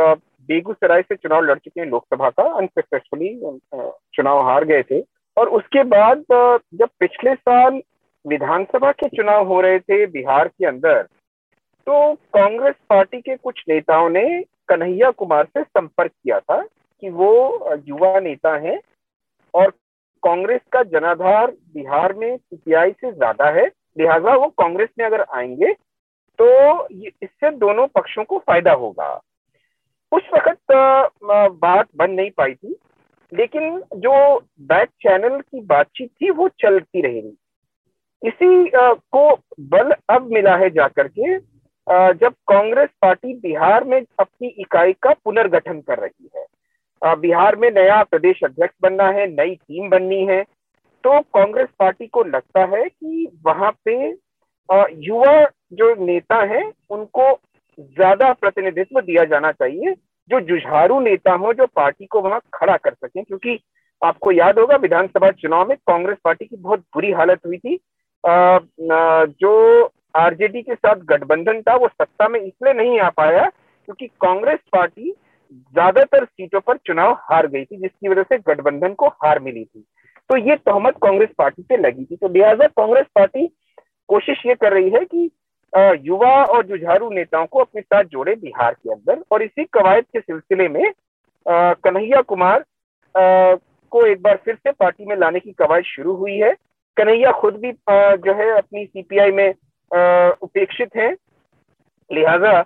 बेगूसराय 0.50 1.02
से 1.02 1.16
चुनाव 1.16 1.44
लड़ 1.44 1.58
चुके 1.58 1.80
हैं 1.82 1.88
लोकसभा 1.88 2.30
का 2.30 2.44
अनसक्सेसफुली 2.58 3.30
चुनाव 4.16 4.46
हार 4.48 4.66
गए 4.66 4.84
थे। 4.84 5.02
और 5.38 5.50
उसके 5.58 5.84
बाद 5.90 6.24
जब 6.32 6.90
पिछले 7.00 7.34
साल 7.36 7.82
विधानसभा 8.26 8.92
के 8.92 9.08
चुनाव 9.08 9.48
हो 9.48 9.60
रहे 9.62 9.80
थे 9.80 10.06
बिहार 10.08 10.48
के 10.48 10.66
अंदर 10.66 11.02
तो 11.88 12.14
कांग्रेस 12.34 12.76
पार्टी 12.90 13.20
के 13.22 13.36
कुछ 13.36 13.64
नेताओं 13.70 14.10
ने 14.10 14.24
कन्हैया 14.70 15.10
कुमार 15.12 15.46
से 15.48 15.64
संपर्क 15.64 16.12
किया 16.14 16.40
था 16.40 16.62
कि 16.62 17.10
वो 17.12 17.32
युवा 17.88 18.20
नेता 18.20 18.56
हैं 18.58 18.80
और 19.54 19.70
कांग्रेस 20.24 20.62
का 20.72 20.84
जनाधार 20.84 21.52
बिहार 21.74 22.14
में 22.14 22.36
सीपीआई 22.38 22.92
से 22.92 23.12
ज़्यादा 23.12 23.50
है। 23.52 23.66
लिहाजा 23.98 24.36
वो 24.36 24.48
कांग्रेस 24.58 24.90
में 25.00 25.06
अगर 25.06 25.22
आएँगे 25.36 25.74
तो 26.40 26.88
इससे 26.88 27.52
दोनों 27.58 27.88
पक्षों 27.88 28.24
को 28.24 28.38
फ़ायदा 28.40 28.72
होगा। 28.74 29.10
उस 30.12 30.30
वक्त 30.36 30.72
बात 30.72 31.88
बन 31.96 32.12
नहीं 32.12 32.30
पाई 32.32 32.54
थी, 32.54 32.76
लेकिन 33.32 33.80
जो 33.96 34.40
बैक 34.62 34.90
चैनल 35.02 35.40
की 35.42 35.62
बातचीत 35.64 36.10
थी 36.12 36.30
वो 36.32 36.48
चलती 36.60 37.02
रहेगी। 37.02 37.38
इसी 38.24 38.70
को 38.76 39.36
बल 39.72 39.92
अब 40.10 40.30
मिला 40.32 40.56
है 40.58 40.70
जाकर 40.72 41.08
के 41.10 41.38
जब 42.16 42.34
कांग्रेस 42.48 42.90
पार्टी 43.02 43.34
बिहार 43.40 43.84
में 43.84 44.00
अपनी 44.20 44.48
इकाई 44.50 44.94
का 45.04 45.14
पुनर्गठन 45.16 45.80
कर 45.82 46.00
रही 46.00 46.30
है। 46.36 47.16
बिहार 47.16 47.56
में 47.56 47.70
नया 47.72 48.02
प्रदेश 48.04 48.40
अध्यक्ष 48.44 48.76
बनना 48.82 49.08
है, 49.10 49.28
नई 49.30 49.56
टीम 49.56 49.90
बननी 49.90 50.26
है। 50.26 50.42
तो 51.04 51.20
कांग्रेस 51.34 51.68
पार्टी 51.80 52.08
को 52.08 52.24
लगता 52.26 52.64
है 52.68 52.84
कि 52.86 53.28
वहाँ 53.46 53.72
पे 53.86 53.96
युवा 55.00 55.44
जो 55.74 55.94
नेता 56.06 56.42
हैं, 56.46 56.72
उनको 56.90 57.32
ज़्यादा 57.78 58.32
प्रतिनिधित्व 58.34 59.02
दिया 59.02 59.24
जाना 59.26 59.52
चाहिए। 59.52 59.94
जो 60.32 60.40
जुझारू 60.42 61.00
नेता 61.02 61.32
हो, 61.34 61.54
जो 61.54 61.66
पार्टी 61.68 62.06
को 62.06 62.22
वहाँ 62.22 62.40
खड़ा 62.54 62.78
कर 62.78 62.94
सके, 62.94 63.22
क्योंकि 63.22 63.60
आपको 64.02 64.32
याद 64.32 64.60
होगा, 64.60 64.76
विधानसभा 64.78 65.32
चुनाव 65.32 65.68
में 65.70 65.78
कांग्रेस 65.78 66.18
पार्टी 66.24 66.46
की 66.46 66.56
बहुत 66.58 66.80
बुरी 66.94 67.12
हालत 67.12 67.46
हुई 67.46 67.58
थी। 67.58 67.80
जो 68.24 69.92
आरजेडी 70.16 70.62
के 70.62 70.76
साथ 70.76 70.96
गठबंधन 71.06 71.62
था, 71.62 71.76
वो 71.76 71.88
सत्ता 71.88 72.28
में 72.28 72.40
इसलिए 72.40 72.74
नहीं 72.74 73.00
आ 73.00 73.10
पाया 73.12 73.50
क्योंकि 73.50 74.08
कांग्रेस 74.22 74.60
पार्टी 74.74 75.12
ज़्यादातर 75.52 76.26
सीटों 76.26 76.60
पर 76.62 76.78
चुनाव 76.78 77.12
हार 77.22 77.48
गई 77.48 77.64
थी, 77.64 77.78
जिसकी 77.78 78.08
वजह 78.10 78.24
से 78.24 78.38
गठबंधन 78.40 78.94
को 78.94 79.08
हार 79.08 79.40
मिली 79.40 79.64
थी। 79.64 79.86
तो 80.30 80.38
ये 80.40 80.56
तोहमत 80.58 80.98
कांग्रेस 81.04 81.30
पार्टी 81.38 81.64
पे 81.64 81.78
लगी 81.78 82.04
थी। 82.06 82.16
तो 82.16 82.28
लिहाजा 82.28 82.68
कांग्रेस 82.70 83.06
पार्टी 83.16 83.48
कोशिश 84.10 84.46
ये 84.46 84.56
कर 84.56 84.74
रही 84.74 84.90
है 84.90 85.04
कि 85.06 85.30
युवा 86.08 86.34
और 86.46 86.66
जुझारू 86.68 87.10
नेताओं 87.10 87.46
को 87.46 87.60
अपने 87.60 87.82
साथ 87.82 88.04
जोड़े 88.06 88.36
बिहार 88.36 88.74
के 88.74 88.92
अंदर 88.94 89.24
और 89.32 89.44
इसी 89.44 89.64
कवायद 89.74 90.06
के 90.06 90.20
सिलसिले 90.20 90.68
में 90.70 90.92
कन्हैया 91.46 92.22
कुमार 92.24 92.64
को 93.16 94.06
एक 94.06 94.22
बार 94.22 94.40
फिर 94.46 94.56
से 94.56 94.72
पार्टी 94.74 95.06
में 95.06 95.16
लाने 95.18 95.40
की 95.40 95.52
कवायद 95.54 95.84
शुरू 95.86 96.16
हुई 96.16 96.38
है। 96.38 96.52
कन्हैया 96.98 97.32
खुद 97.34 97.56
भी 97.56 97.72
जो 97.72 98.34
है 98.36 98.50
अपनी 98.58 98.86
सीपीआई 98.86 99.32
में 99.32 99.50
उपेक्षित 100.44 100.96
हैं। 100.96 101.14
लिहाजा 102.10 102.60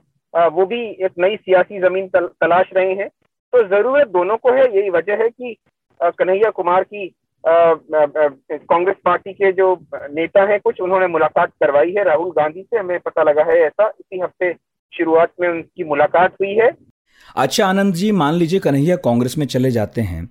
वो 0.50 0.65
भी 0.65 0.81
एक 1.05 1.12
नई 1.19 1.36
सियासी 1.38 1.79
ज़मीन 1.81 2.07
तल, 2.07 2.25
तलाश 2.41 2.69
रहे 2.74 2.93
हैं। 2.93 3.07
तो 3.53 3.63
ज़रूरत 3.67 4.07
दोनों 4.10 4.38
को 4.38 4.51
है। 4.53 4.65
यही 4.75 4.89
वजह 4.89 5.24
है 5.24 5.29
कि 5.29 5.55
कन्हैया 6.00 6.50
कुमार 6.51 6.84
की 6.86 7.07
कांग्रेस 7.43 8.96
पार्टी 9.05 9.34
के 9.34 9.51
जो 9.51 9.74
नेता 9.91 10.43
हैं 10.50 10.60
कुछ 10.60 10.81
उन्होंने 10.81 11.07
मुलाकात 11.07 11.50
करवाई 11.63 11.93
है। 11.98 12.03
राहुल 12.03 12.31
गांधी 12.31 12.62
से 12.63 12.77
हमें 12.77 13.00
पता 13.00 13.24
लगा 13.24 13.43
है 13.43 13.57
ऐसा। 13.62 13.88
इसी 13.89 14.19
हफ़्ते 14.19 14.53
शुरुआत 14.93 15.31
में 15.41 15.48
उनकी 15.50 15.84
मुलाकात 15.84 16.34
हुई 16.41 16.53
है। 16.55 16.72
अच्छा 17.36 17.65
आनंद 17.67 17.93
जी 17.93 18.12
मान 18.13 18.34
लीजिए 18.34 18.60
कन्हैया 18.60 18.96
कांग्रेस 19.05 19.38
में 19.38 19.46
चले 19.48 19.72
जाते 19.72 20.01
हैं। 20.01 20.24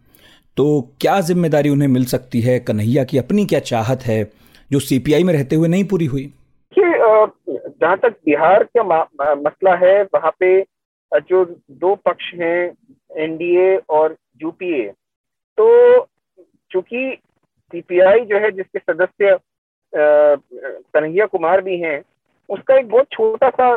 तो 0.57 0.65
क्या 1.01 1.21
ज़िम्मेदारी 1.21 1.69
उन्हें 1.69 1.89
मिल 1.89 2.05
सकती 2.07 2.41
है? 2.41 2.59
कन्हैया 2.61 3.05
की 3.05 3.19
अपनी 3.19 3.45
क्या 3.47 3.61
चाहत 3.63 4.03
है, 4.07 4.23
जो 4.71 4.79
सीपीआई 4.81 5.25
में 5.25 5.33
रहते 5.35 5.57
हुए 5.57 5.69
नहीं 5.69 5.85
पूरी 5.89 6.07
हुई? 6.07 6.33
जहाँ 6.77 7.97
तक 7.99 8.15
बिहार 8.27 8.65
का 8.77 9.35
मसला 9.37 9.75
है, 9.77 10.03
वहाँ 10.05 10.31
पे 10.41 10.61
जो 11.29 11.45
दो 11.73 11.95
पक्ष 12.07 12.33
हैं 12.35 12.73
एनडीए 13.25 13.77
और 13.91 14.17
यूपीए 14.43 14.87
तो 15.59 15.67
चूँकि 16.71 17.19
सीपीआई 17.73 18.21
जो 18.23 18.39
है, 18.39 18.51
जिसके 18.53 18.79
सदस्य 18.79 19.39
कन्हैया 19.93 21.27
कुमार 21.27 21.61
भी 21.63 21.79
हैं, 21.81 22.03
उसका 22.49 22.79
एक 22.79 22.89
बहुत 22.89 23.07
छोटा 23.13 23.49
सा 23.51 23.71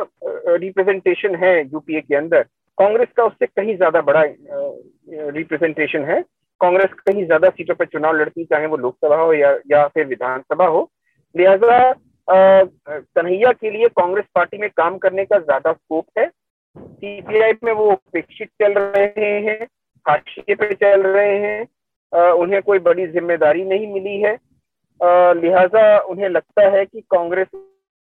रिप्रेजेंटेशन 0.56 1.34
है 1.36 1.60
यूपीए 1.62 2.00
के 2.00 2.16
अंदर। 2.16 2.42
कांग्रेस 2.78 3.08
का 3.16 3.24
उससे 3.24 3.46
कहीं 3.46 3.76
ज़्यादा 3.76 4.00
बड़ा 4.02 4.22
रिप्रेजेंटेशन 5.30 6.04
है। 6.04 6.20
कांग्रेस 6.60 6.92
कहीं 6.98 7.24
ज़्यादा 7.26 7.48
सीटों 7.50 7.74
पर 7.74 7.86
चुनाव 7.86 8.16
लड़ती 8.16 8.44
चाहे 8.44 8.66
वो 8.66 8.76
लोकसभा 8.76 9.16
हो 9.16 9.32
या 9.32 9.50
या 9.70 9.86
फिर 9.88 10.06
विधानसभा 10.06 10.66
हो। 10.66 10.88
लिहाजा 11.34 11.92
कन्हैया 12.28 13.52
के 13.52 13.70
लिए 13.70 13.88
कांग्रेस 13.90 14.24
पार्टी 14.34 14.58
में 14.58 14.68
काम 14.70 14.98
करने 14.98 15.24
का 15.24 15.38
ज़्यादा 15.38 15.72
स्कोप 15.72 16.06
है। 16.18 16.28
सीपीआई 16.76 17.52
में 17.64 17.72
वो 17.72 17.90
उपेक्षित 17.92 18.48
चल 18.62 18.72
रहे 18.74 19.30
हैं 19.40 19.58
हाशिए 20.06 20.54
पे 20.54 20.72
चल 20.74 21.02
रहे 21.02 21.36
हैं 21.38 21.66
आ, 22.12 22.30
उन्हें 22.32 22.60
कोई 22.62 22.78
बड़ी 22.80 23.06
ज़िम्मेदारी 23.06 23.64
नहीं 23.64 23.92
मिली 23.92 24.20
है। 24.20 24.32
लिहाजा 25.40 25.98
उन्हें 26.10 26.28
लगता 26.28 26.68
है 26.70 26.84
कि 26.86 27.00
कांग्रेस 27.10 27.48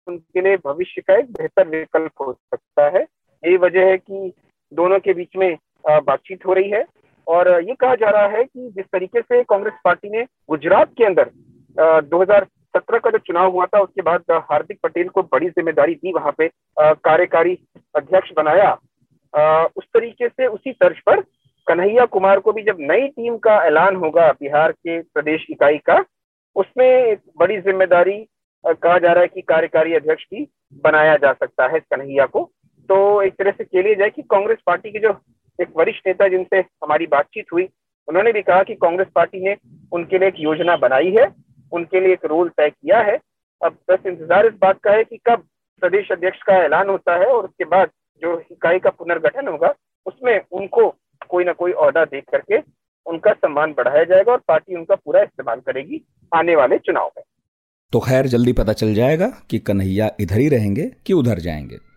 उनके 0.07 0.41
लिए 0.41 0.57
भविष्य 0.65 1.01
का 1.01 1.15
एक 1.15 1.31
बेहतर 1.31 1.67
विकल्प 1.67 2.21
हो 2.21 2.31
सकता 2.33 2.87
है। 2.89 3.01
यही 3.01 3.57
वजह 3.57 3.85
है 3.87 3.97
कि 3.97 4.31
दोनों 4.71 4.99
के 4.99 5.13
बीच 5.13 5.35
में 5.37 5.57
बातचीत 5.85 6.45
हो 6.45 6.53
रही 6.53 6.69
है। 6.69 6.83
और 7.29 7.49
ये 7.63 7.73
कहा 7.75 7.95
जा 7.95 8.09
रहा 8.09 8.27
है 8.27 8.43
कि 8.43 8.69
जिस 8.75 8.85
तरीके 8.85 9.21
से 9.21 9.43
कांग्रेस 9.45 9.73
पार्टी 9.85 10.09
ने 10.09 10.23
गुजरात 10.49 10.93
के 10.97 11.05
अंदर 11.05 11.29
दो 12.05 12.23
सत्रह 12.25 12.99
का 12.99 13.09
जो 13.09 13.17
चुनाव 13.17 13.51
हुआ 13.51 13.65
था, 13.65 13.79
उसके 13.79 14.01
बाद 14.01 14.23
हार्दिक 14.31 14.79
पटेल 14.83 15.07
को 15.09 15.21
बड़ी 15.23 15.49
ज़िम्मेदारी 15.49 15.93
दी, 15.95 16.11
वहाँ 16.13 16.33
पे 16.37 16.49
कार्यकारी 16.77 17.57
अध्यक्ष 17.95 18.31
बनाया 18.37 18.71
उस 19.69 19.85
तरीके 19.93 20.27
से 20.29 20.47
उसी 20.47 20.71
तर्ज 20.73 20.99
पर 21.05 21.21
कन्हैया 21.67 22.05
कुमार 22.07 22.39
को 22.39 22.51
भी 22.53 22.63
जब 22.63 22.77
नई 22.81 23.07
टीम 23.07 23.37
का 23.37 23.55
ऐलान 23.65 23.95
होगा, 23.95 24.31
बिहार 24.31 24.71
के 24.71 24.99
प्रदेश 25.01 25.45
इकाई 25.51 25.77
का, 25.79 26.03
उसमें 26.55 27.15
बड़ी 27.39 27.57
ज़िम्मेदारी 27.59 28.17
कहा 28.63 28.97
जा 28.97 29.11
रहा 29.11 29.21
है 29.21 29.27
कि 29.27 29.41
कार्यकारी 29.43 29.93
अध्यक्ष 29.95 30.23
भी 30.33 30.47
बनाया 30.83 31.15
जा 31.17 31.33
सकता 31.33 31.67
है 31.67 31.79
कन्हैया 31.81 32.25
को। 32.25 32.49
तो 32.89 33.21
एक 33.21 33.33
तरह 33.33 33.51
से 33.51 33.63
कह 33.63 33.81
लिया 33.81 33.93
जाए 33.95 34.09
कि 34.09 34.21
कांग्रेस 34.31 34.57
पार्टी 34.65 34.91
के 34.91 34.99
जो 34.99 35.11
एक 35.61 35.67
वरिष्ठ 35.77 36.07
नेता 36.07 36.27
जिनसे 36.27 36.57
हमारी 36.57 37.07
बातचीत 37.07 37.45
हुई, 37.53 37.67
उन्होंने 38.07 38.31
भी 38.31 38.41
कहा 38.41 38.63
कि 38.63 38.75
कांग्रेस 38.75 39.07
पार्टी 39.15 39.39
ने 39.39 39.55
उनके 39.91 40.19
लिए 40.19 40.27
एक 40.27 40.35
योजना 40.39 40.75
बनाई 40.77 41.15
है, 41.19 41.27
उनके 41.71 41.99
लिए 41.99 42.13
एक 42.13 42.25
रोल 42.25 42.49
तय 42.49 42.69
किया 42.69 43.01
है। 43.01 43.19
अब 43.61 43.77
बस 43.89 44.05
इंतज़ार 44.07 44.45
इस 44.45 44.53
बात 44.61 44.79
का 44.83 44.91
है 44.91 45.03
कि 45.03 45.17
कब 45.17 45.43
प्रदेश 45.81 46.11
अध्यक्ष 46.11 46.41
का 46.41 46.53
ऐलान 46.55 46.89
होता 46.89 47.15
है 47.15 47.25
और 47.25 47.45
उसके 47.45 47.65
बाद 47.65 47.89
जो 48.21 48.39
इकाई 48.51 48.79
का 48.79 48.89
पुनर्गठन 48.89 49.47
होगा, 49.47 49.73
उसमें 50.05 50.41
उनको 50.51 50.87
कोई 51.29 51.43
ना 51.43 51.53
कोई 51.53 51.71
ऑर्डर 51.71 52.05
देख 52.05 52.23
करके 52.31 52.57
उनका 53.05 53.31
सम्मान 53.33 53.73
बढ़ाया 53.73 54.03
जाएगा 54.03 54.31
और 54.31 54.41
पार्टी 54.47 54.75
उनका 54.75 54.95
पूरा 54.95 55.21
इस्तेमाल 55.21 55.59
करेगी 55.59 56.01
आने 56.33 56.55
वाले 56.55 56.77
चुनाव 56.77 57.11
में। 57.17 57.23
तो 57.93 57.99
खैर, 57.99 58.25
जल्दी 58.25 58.53
पता 58.53 58.73
चल 58.73 58.93
जाएगा 58.93 59.27
कि 59.49 59.59
कन्हैया 59.59 60.09
इधर 60.19 60.37
ही 60.37 60.49
रहेंगे 60.49 60.91
कि 61.05 61.13
उधर 61.13 61.39
जाएँगे। 61.39 61.88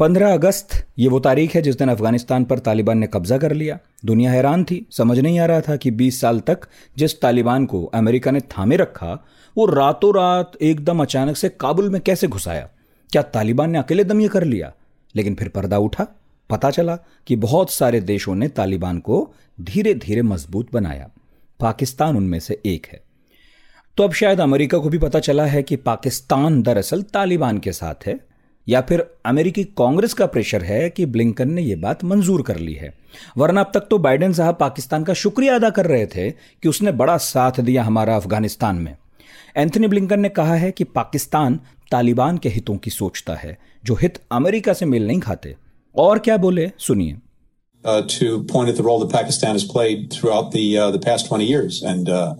पंद्रह 0.00 0.32
अगस्त, 0.32 0.86
ये 0.98 1.08
वो 1.08 1.20
तारीख 1.20 1.54
है 1.54 1.62
जिस 1.62 1.78
दिन 1.78 1.88
अफ़गानिस्तान 1.88 2.44
पर 2.44 2.58
तालिबान 2.58 2.98
ने 2.98 3.06
कब्जा 3.06 3.38
कर 3.38 3.52
लिया। 3.52 3.78
दुनिया 4.04 4.32
हैरान 4.32 4.64
थी, 4.64 4.86
समझ 4.90 5.18
नहीं 5.18 5.38
आ 5.38 5.46
रहा 5.46 5.60
था 5.60 5.76
कि 5.76 5.90
20 5.90 6.20
साल 6.20 6.40
तक 6.40 6.60
जिस 6.98 7.20
तालिबान 7.20 7.66
को 7.66 7.84
अमेरिका 7.84 8.30
ने 8.30 8.40
थामे 8.40 8.76
रखा, 8.76 9.26
वो 9.56 9.66
रातों 9.66 10.14
रात 10.14 10.52
एकदम 10.62 11.02
अचानक 11.02 11.36
से 11.36 11.48
काबुल 11.48 11.90
में 11.90 12.00
कैसे 12.00 12.26
घुसाया? 12.26 12.68
क्या 13.10 13.22
तालिबान 13.22 13.70
ने 13.70 13.78
अकेले 13.78 14.04
दम 14.04 14.20
ये 14.20 14.28
कर 14.28 14.44
लिया? 14.44 14.72
लेकिन 15.16 15.34
फिर 15.34 15.48
पर्दा 15.48 15.78
उठा, 15.78 16.06
पता 16.50 16.70
चला 16.70 16.96
कि 17.26 17.36
बहुत 17.36 17.70
सारे 17.70 18.00
देशों 18.00 18.34
ने 18.34 18.48
तालिबान 18.48 18.98
को 18.98 19.34
धीरे 19.60 19.94
धीरे 19.94 20.22
मज़बूत 20.22 20.68
बनाया। 20.72 21.10
पाकिस्तान 21.60 22.16
उनमें 22.16 22.40
से 22.40 22.60
एक 22.66 22.86
है। 22.86 23.00
तो 23.96 24.04
अब 24.04 24.12
शायद 24.12 24.40
अमेरिका 24.40 24.78
को 24.78 24.88
भी 24.88 24.98
पता 24.98 25.20
चला 25.20 25.46
है 25.46 25.62
कि 25.62 25.76
पाकिस्तान 25.76 26.62
दरअसल 26.62 27.02
तालिबान 27.02 27.58
के 27.58 27.72
साथ 27.72 28.06
है। 28.06 28.29
या 28.68 28.80
फिर 28.80 29.06
अमेरिकी 29.26 29.64
कांग्रेस 29.64 30.14
का 30.14 30.26
प्रेशर 30.26 30.62
है 30.62 30.90
कि 30.90 31.06
ब्लिंकन 31.06 31.50
ने 31.50 31.62
यह 31.62 31.76
बात 31.76 32.04
मंजूर 32.04 32.42
कर 32.42 32.56
ली 32.56 32.74
है। 32.74 32.94
वरना 33.36 33.60
अब 33.60 33.70
तक 33.74 33.80
तो 33.80 33.98
बाइडेन 33.98 34.32
साहब 34.32 34.56
पाकिस्तान 34.60 35.04
का 35.04 35.14
शुक्रिया 35.14 35.54
अदा 35.54 35.70
कर 35.70 35.86
रहे 35.86 36.06
थे 36.06 36.30
कि 36.30 36.68
उसने 36.68 36.92
बड़ा 36.92 37.16
साथ 37.16 37.52
दिया 37.60 37.82
हमारा 37.82 38.16
अफ़गानिस्तान 38.16 38.76
में। 38.76 38.96
एंथनी 39.56 39.86
ब्लिंकन 39.86 40.20
ने 40.20 40.28
कहा 40.28 40.54
है 40.54 40.70
कि 40.70 40.84
पाकिस्तान 40.84 41.60
तालिबान 41.90 42.38
के 42.38 42.48
हितों 42.48 42.76
की 42.76 42.90
सोचता 42.90 43.34
है 43.34 43.58
जो 43.84 43.94
हित 43.94 44.18
अमेरिका 44.32 44.72
से 44.72 44.86
मेल 44.86 45.06
नहीं 45.06 45.20
खाते। 45.20 45.56
और 45.96 46.18
क्या 46.18 46.36
बोले? 46.36 46.72
सुनिए। 46.78 47.16
Uh, 47.86 48.02
to 48.02 48.24
point 48.24 48.68
at 48.68 48.74
the 48.74 48.82
role 48.82 49.00
that 49.00 49.12
Pakistan 49.12 49.50
has 49.50 49.62
played 49.62 50.12
throughout 50.12 50.52
the 50.52 50.76
uh, 50.76 50.96
the 50.96 51.02
past 51.08 51.28
20 51.28 51.46
years 51.48 51.72
and 51.94 52.08
uh, 52.08 52.32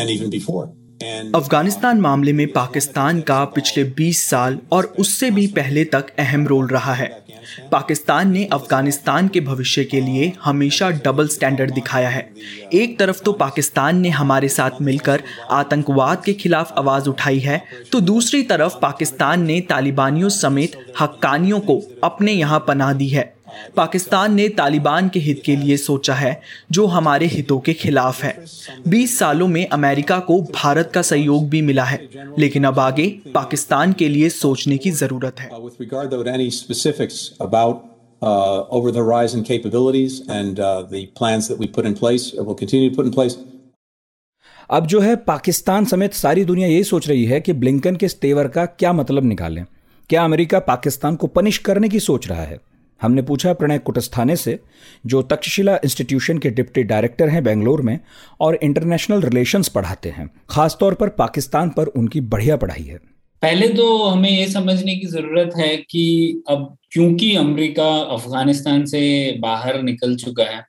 and 0.00 0.18
even 0.18 0.40
before. 0.40 0.83
Afghanistan 1.00 2.00
मामले 2.00 2.32
में 2.32 2.46
पाकिस्तान 2.52 3.20
का 3.20 3.44
पिछले 3.44 3.84
20 3.92 4.18
साल 4.20 4.58
और 4.72 4.84
उससे 4.98 5.30
भी 5.30 5.46
पहले 5.46 5.84
तक 5.84 6.10
अहम 6.18 6.46
रोल 6.46 6.66
रहा 6.66 6.94
है। 6.94 7.08
पाकिस्तान 7.72 8.30
ने 8.32 8.44
अफ़गानिस्तान 8.52 9.28
के 9.28 9.40
भविष्य 9.40 9.84
के 9.84 10.00
लिए 10.00 10.32
हमेशा 10.44 10.90
डबल 10.90 11.28
स्टैंडर्ड 11.28 11.74
दिखाया 11.74 12.08
है। 12.08 12.28
एक 12.72 12.98
तरफ़ 12.98 13.22
तो 13.22 13.32
पाकिस्तान 13.32 14.00
ने 14.00 14.08
हमारे 14.10 14.48
साथ 14.48 14.80
मिलकर 14.82 15.22
आतंकवाद 15.50 16.22
के 16.24 16.32
खिलाफ 16.34 16.72
आवाज़ 16.78 17.08
उठाई 17.08 17.38
है 17.38 17.62
तो 17.92 18.00
दूसरी 18.00 18.42
तरफ़ 18.42 18.78
पाकिस्तान 18.82 19.42
ने 19.42 19.60
तालिबानियों 19.60 20.28
समेत 20.28 20.78
हक्कानियों 21.00 21.60
को 21.60 21.82
अपने 22.04 22.32
यहाँ 22.32 22.64
पनाह 22.68 22.92
दी 22.92 23.08
है। 23.08 23.33
पाकिस्तान 23.76 24.34
ने 24.34 24.48
तालिबान 24.48 25.08
के 25.08 25.20
हित 25.20 25.42
के 25.44 25.56
लिए 25.56 25.76
सोचा 25.76 26.14
है 26.14 26.40
जो 26.72 26.86
हमारे 26.86 27.26
हितों 27.26 27.58
के 27.60 27.72
खिलाफ 27.72 28.22
है। 28.22 28.44
20 28.88 29.18
सालों 29.18 29.48
में 29.48 29.68
अमेरिका 29.68 30.18
को 30.18 30.40
भारत 30.42 30.92
का 30.94 31.02
सहयोग 31.02 31.48
भी 31.48 31.62
मिला 31.62 31.84
है 31.84 32.08
लेकिन 32.38 32.64
अब 32.64 32.78
आगे 32.78 33.20
पाकिस्तान 33.34 33.92
के 33.92 34.08
लिए 34.08 34.28
सोचने 34.28 34.78
की 34.78 34.90
ज़रूरत 34.90 35.40
है। 35.40 35.50
Uh, 38.22 38.64
over 38.72 38.90
the 38.90 39.02
horizon 39.02 39.42
capabilities 39.44 40.14
and 40.30 40.60
uh, 40.60 40.82
the 40.92 41.00
plans 41.18 41.48
that 41.48 41.58
we 41.58 41.66
put 41.66 41.84
in 41.84 41.94
place 41.94 42.32
will 42.38 42.54
continue 42.54 42.90
to 42.90 42.96
put 42.96 43.06
in 43.06 43.14
place. 43.14 43.34
अब 44.70 44.86
जो 44.86 45.00
है 45.00 45.16
पाकिस्तान 45.16 45.84
समेत 45.84 46.12
सारी 46.14 46.44
दुनिया 46.44 46.68
यही 46.68 46.84
सोच 46.84 47.08
रही 47.08 47.24
है 47.24 47.40
कि 47.40 47.52
ब्लिंकन 47.52 47.96
के 47.96 48.08
स्तेवर 48.08 48.48
का 48.48 48.66
क्या 48.66 48.92
मतलब 48.92 49.24
निकालें? 49.24 49.64
क्या 50.10 50.24
अमेरिका 50.24 50.58
पाकिस्तान 50.58 51.16
को 51.16 51.26
पनिश 51.26 51.58
करने 51.58 51.88
की 51.88 52.00
सोच 52.00 52.28
रहा 52.28 52.42
है? 52.42 52.58
हमने 53.00 53.22
पूछा 53.22 53.52
प्रणय 53.52 53.78
कुटस्थाने 53.78 54.36
से, 54.36 54.58
जो 55.06 55.22
तक्षशिला 55.22 55.74
इंस्टीट्यूशन 55.84 56.38
के 56.38 56.50
डिप्टी 56.50 56.82
डायरेक्टर 56.84 57.28
हैं 57.28 57.42
बेंगलोर 57.44 57.82
में 57.82 57.98
और 58.40 58.58
इंटरनेशनल 58.62 59.22
रिलेशंस 59.22 59.68
पढ़ाते 59.68 60.08
हैं, 60.08 60.30
खासतौर 60.50 60.94
पर 60.94 61.08
पाकिस्तान 61.18 61.70
पर 61.70 61.86
उनकी 61.86 62.20
बढ़िया 62.22 62.56
पढ़ाई 62.56 62.82
है। 62.82 62.98
पहले 63.42 63.68
तो 63.68 63.86
हमें 64.04 64.30
ये 64.30 64.46
समझने 64.48 64.96
की 64.96 65.06
ज़रूरत 65.06 65.50
है 65.56 65.76
कि 65.76 66.42
अब 66.48 66.76
क्योंकि 66.92 67.34
अमेरिका 67.36 67.88
अफ़गानिस्तान 68.14 68.84
से 68.86 69.00
बाहर 69.40 69.82
निकल 69.82 70.16
चुका 70.16 70.44
है 70.44 70.64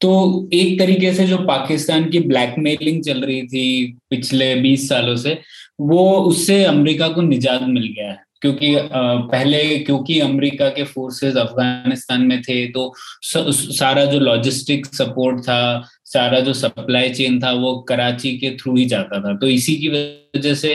तो 0.00 0.10
एक 0.52 0.78
तरीके 0.78 1.12
से 1.14 1.26
जो 1.26 1.36
पाकिस्तान 1.38 2.08
की 2.10 2.18
ब्लैकमेलिंग 2.20 3.02
चल 3.04 3.20
रही 3.20 3.42
थी 3.42 3.96
पिछले 4.10 4.54
20 4.56 4.88
सालों 4.88 5.16
से, 5.16 5.38
वो 5.80 6.04
उससे 6.20 6.62
अमेरिका 6.64 7.08
को 7.08 7.22
निजात 7.22 7.62
मिल 7.62 7.86
गया 7.88 8.10
है। 8.10 8.18
क्योंकि 8.42 8.74
पहले 8.92 9.78
क्योंकि 9.78 10.18
अमेरिका 10.20 10.68
के 10.68 10.84
फोर्सेस 10.84 11.36
अफ़गानिस्तान 11.36 12.22
में 12.22 12.40
थे 12.42 12.66
तो 12.72 12.92
सारा 13.24 14.04
जो 14.04 14.18
लॉजिस्टिक 14.20 14.86
सपोर्ट 14.86 15.40
था, 15.40 15.88
सारा 16.04 16.40
जो 16.40 16.52
सप्लाई 16.52 17.10
चेन 17.10 17.40
था, 17.42 17.52
वो 17.52 17.74
कराची 17.88 18.36
के 18.38 18.50
थ्रू 18.56 18.76
ही 18.76 18.84
जाता 18.86 19.20
था। 19.20 19.36
तो 19.36 19.46
इसी 19.48 19.74
की 19.76 19.88
वजह 19.88 20.54
से 20.54 20.72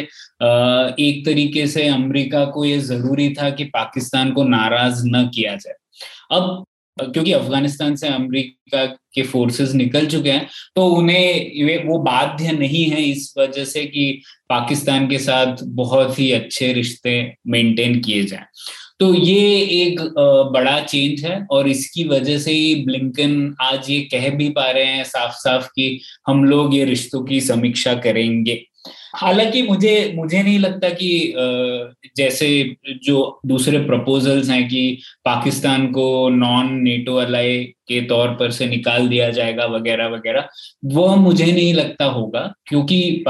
एक 0.99 1.23
तरीके 1.25 1.65
से 1.67 1.87
अमेरिका 1.87 2.43
को 2.45 2.65
ये 2.65 2.77
ज़रूरी 2.81 3.29
था 3.33 3.49
कि 3.49 3.63
पाकिस्तान 3.73 4.31
को 4.31 4.43
नाराज़ 4.43 5.03
न 5.07 5.25
किया 5.35 5.55
जाए। 5.55 5.75
अब 6.31 6.65
क्योंकि 7.01 7.31
अफ़गानिस्तान 7.31 7.95
से 7.95 8.07
अमेरिका 8.07 8.85
के 8.85 9.23
फोर्सेस 9.23 9.73
निकल 9.73 10.07
चुके 10.07 10.31
हैं 10.31 10.49
तो 10.75 10.87
उन्हें 10.87 11.85
वो 11.85 11.97
बाध्य 11.97 12.51
नहीं 12.51 12.85
है 12.85 13.01
इस 13.01 13.33
वजह 13.37 13.65
से 13.65 13.85
कि 13.85 14.21
पाकिस्तान 14.49 15.07
के 15.07 15.19
साथ 15.19 15.57
बहुत 15.63 16.19
ही 16.19 16.31
अच्छे 16.31 16.73
रिश्ते 16.73 17.35
मेंटेन 17.47 17.99
किए 17.99 18.23
जाएँ। 18.23 18.45
तो 19.03 19.13
ये 19.13 19.59
एक 19.81 19.99
बड़ा 20.53 20.79
चेंज 20.79 21.23
है 21.25 21.47
और 21.51 21.67
इसकी 21.67 22.03
वजह 22.03 22.37
से 22.37 22.51
ही 22.51 22.75
ब्लिंकन 22.85 23.33
आज 23.61 23.89
ये 23.89 23.99
कह 24.01 24.29
भी 24.29 24.49
पा 24.49 24.69
रहे 24.71 24.85
हैं 24.85 25.03
साफ़ 25.03 25.33
साफ़ 25.33 25.67
कि 25.67 25.99
हम 26.27 26.43
लोग 26.45 26.75
ये 26.75 26.85
रिश्तों 26.85 27.23
की 27.23 27.39
समीक्षा 27.41 27.93
करेंगे। 27.95 28.53
हालाँकि 29.15 29.61
मुझे 29.61 30.13
मुझे 30.15 30.43
नहीं 30.43 30.59
लगता 30.59 30.89
कि 30.89 31.33
जैसे 32.17 32.47
जो 33.03 33.39
दूसरे 33.45 33.79
प्रपोजल्स 33.79 34.49
हैं 34.49 34.67
कि 34.69 34.97
पाकिस्तान 35.25 35.87
को 35.87 36.07
नॉन 36.29 36.73
नेटो 36.73 37.15
अलाई 37.15 37.63
के 37.87 38.01
तौर 38.01 38.29
पर 38.29 38.51
से 38.51 38.65
निकाल 38.65 39.07
दिया 39.07 39.29
जाएगा 39.29 39.65
वगैरह 39.65 40.07
वगैरह, 40.07 40.47
वो 40.85 41.15
मुझे 41.15 41.45
नहीं 41.45 41.73
लगता 41.73 42.05
होगा, 42.05 42.53
क्योंकि 42.67 43.23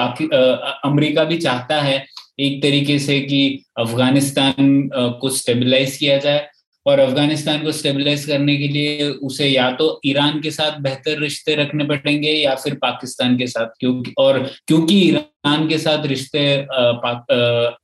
अमेरिका 0.85 1.23
भी 1.23 1.37
चाहता 1.37 1.81
है 1.81 2.03
एक 2.39 2.61
तरीके 2.63 2.97
से 2.99 3.19
कि 3.21 3.63
अफ़गानिस्तान 3.79 4.89
को 5.21 5.29
स्टेबलाइज 5.29 5.97
किया 5.97 6.17
जाए 6.17 6.47
और 6.85 6.99
अफ़गानिस्तान 6.99 7.63
को 7.63 7.71
स्टेबलाइज 7.71 8.25
करने 8.25 8.55
के 8.57 8.67
लिए 8.67 9.09
उसे 9.23 9.47
या 9.47 9.69
तो 9.71 9.99
ईरान 10.05 10.39
के 10.41 10.51
साथ 10.51 10.79
बेहतर 10.81 11.19
रिश्ते 11.19 11.55
रखने 11.55 11.83
पड़ेंगे 11.83 12.31
या 12.31 12.55
फिर 12.55 12.73
पाकिस्तान 12.75 13.37
के 13.37 13.47
साथ, 13.47 13.67
क्योंकि 13.79 14.13
और 14.17 14.39
क्योंकि 14.67 14.99
ईरान 15.01 15.67
के 15.67 15.77
साथ 15.77 16.05
रिश्ते 16.05 16.45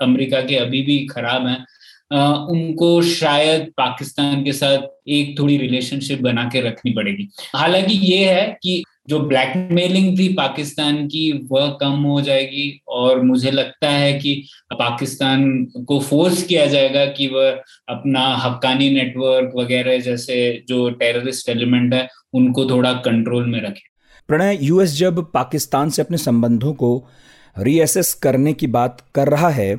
अमेरिका 0.04 0.42
के 0.42 0.56
अभी 0.56 0.82
भी 0.82 1.00
खराब 1.12 1.48
हैं 1.48 1.66
उनको 2.52 3.02
शायद 3.02 3.72
पाकिस्तान 3.78 4.44
के 4.44 4.54
साथ 4.54 4.88
एक 5.08 5.38
थोड़ी 5.40 5.58
रिलेशनशिप 5.58 6.22
बना 6.22 6.44
के 6.54 6.62
रखनी 6.62 6.92
पड़ेगी। 6.92 7.28
हालाँकि 7.56 7.98
ये 8.04 8.24
है 8.26 8.58
कि 8.64 8.84
जो 9.10 9.20
ब्लैकमेलिंग 9.20 10.18
थी 10.20 10.28
पाकिस्तान 10.34 11.06
की, 11.08 11.32
वह 11.52 11.68
कम 11.82 12.04
हो 12.04 12.20
जाएगी 12.22 12.82
और 12.88 13.22
मुझे 13.22 13.52
लगता 13.52 13.90
है 13.90 14.14
कि 14.14 14.34
पाकिस्तान 14.74 15.64
को 15.88 16.00
फोर्स 16.00 16.44
किया 16.44 16.66
जाएगा 16.66 17.06
कि 17.06 17.28
वह 17.28 17.50
अपना 17.90 18.26
हक्कानी 18.36 18.90
नेटवर्क 18.90 19.52
वगैरह 19.56 20.00
जैसे 20.00 20.66
जो 20.68 20.90
टेररिस्ट 20.92 21.50
एलिमेंट 21.50 21.94
है, 21.94 22.08
उनको 22.34 22.70
थोड़ा 22.70 22.94
कंट्रोल 23.06 23.46
में 23.46 23.62
रखे। 23.62 23.88
प्रणय 24.30 24.58
यूएस 24.62 24.98
जब 24.98 25.26
पाकिस्तान 25.32 25.90
से 25.90 26.02
अपने 26.02 26.18
संबंधों 26.18 26.74
को 26.74 27.08
रीएसेस 27.56 28.14
करने 28.14 28.54
की 28.54 28.68
बात 28.70 29.04
कर 29.16 29.30
रहा 29.30 29.50
है 29.50 29.76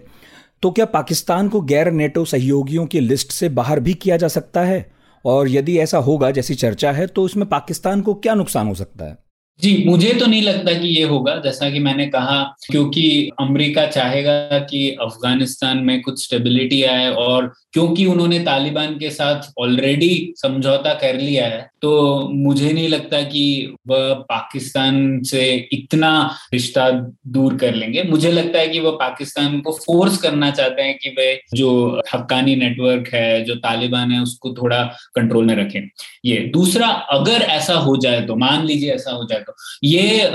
तो 0.62 0.70
क्या 0.70 0.84
पाकिस्तान 0.84 1.48
को 1.48 1.60
गैर 1.60 1.90
नेटो 1.90 2.24
सहयोगियों 2.24 2.86
की 2.86 3.00
लिस्ट 3.00 3.30
से 3.32 3.48
बाहर 3.48 3.80
भी 3.80 3.94
किया 3.94 4.16
जा 4.16 4.28
सकता 4.28 4.60
है? 4.60 4.80
और 5.24 5.48
यदि 5.48 5.78
ऐसा 5.78 5.98
होगा, 5.98 6.30
जैसी 6.30 6.54
चर्चा 6.54 6.92
है 6.92 7.06
तो 7.06 7.26
इसमें 7.26 7.48
पाकिस्तान 7.48 8.00
को 8.00 8.14
क्या 8.14 8.34
नुकसान 8.34 8.68
हो 8.68 8.74
सकता 8.74 9.04
है? 9.04 9.18
जी, 9.62 9.84
मुझे 9.86 10.12
तो 10.12 10.26
नहीं 10.26 10.42
लगता 10.42 10.72
कि 10.72 10.88
ये 10.88 11.04
होगा, 11.04 11.34
जैसा 11.36 11.70
कि 11.70 11.78
मैंने 11.78 12.06
कहा, 12.06 12.42
क्योंकि 12.70 13.30
अमेरिका 13.40 13.86
चाहेगा 13.86 14.58
कि 14.60 14.90
अफ़गानिस्तान 15.00 15.78
में 15.78 16.00
कुछ 16.02 16.24
स्टेबिलिटी 16.24 16.82
आए 16.82 17.10
और 17.10 17.52
क्योंकि 17.72 18.06
उन्होंने 18.06 18.38
तालिबान 18.38 18.94
के 18.98 19.10
साथ 19.10 19.50
ऑलरेडी 19.58 20.32
समझौता 20.36 20.94
कर 20.94 21.18
लिया 21.18 21.46
है 21.46 21.68
तो 21.82 21.90
मुझे 22.32 22.72
नहीं 22.72 22.88
लगता 22.88 23.20
कि 23.22 23.74
वह 23.88 24.12
पाकिस्तान 24.28 25.22
से 25.22 25.68
इतना 25.72 26.10
रिश्ता 26.52 26.90
दूर 27.26 27.56
कर 27.56 27.74
लेंगे। 27.74 28.02
मुझे 28.02 28.32
लगता 28.32 28.58
है 28.58 28.68
कि 28.68 28.80
वह 28.80 28.90
पाकिस्तान 28.90 29.60
को 29.60 29.72
फोर्स 29.72 30.16
करना 30.16 30.50
चाहते 30.50 30.82
हैं 30.82 30.96
कि 30.98 31.10
वे 31.10 31.40
जो 31.54 32.00
हक्कानी 32.14 32.56
नेटवर्क 32.56 33.08
है, 33.14 33.44
जो 33.44 33.54
तालिबान 33.54 34.12
है, 34.12 34.20
उसको 34.22 34.52
थोड़ा 34.52 34.82
कंट्रोल 35.14 35.44
में 35.44 35.54
रखें। 35.54 35.80
ये, 36.24 36.36
दूसरा, 36.36 36.86
अगर 36.86 37.42
ऐसा 37.42 37.74
हो 37.74 37.96
जाए 37.96 38.20
तो 38.20 38.36
मान 38.36 38.66
लीजिए 38.66 38.92
ऐसा 38.92 39.12
हो 39.12 39.24
जाए 39.24 39.40
तो 39.40 39.49
ये 39.84 40.30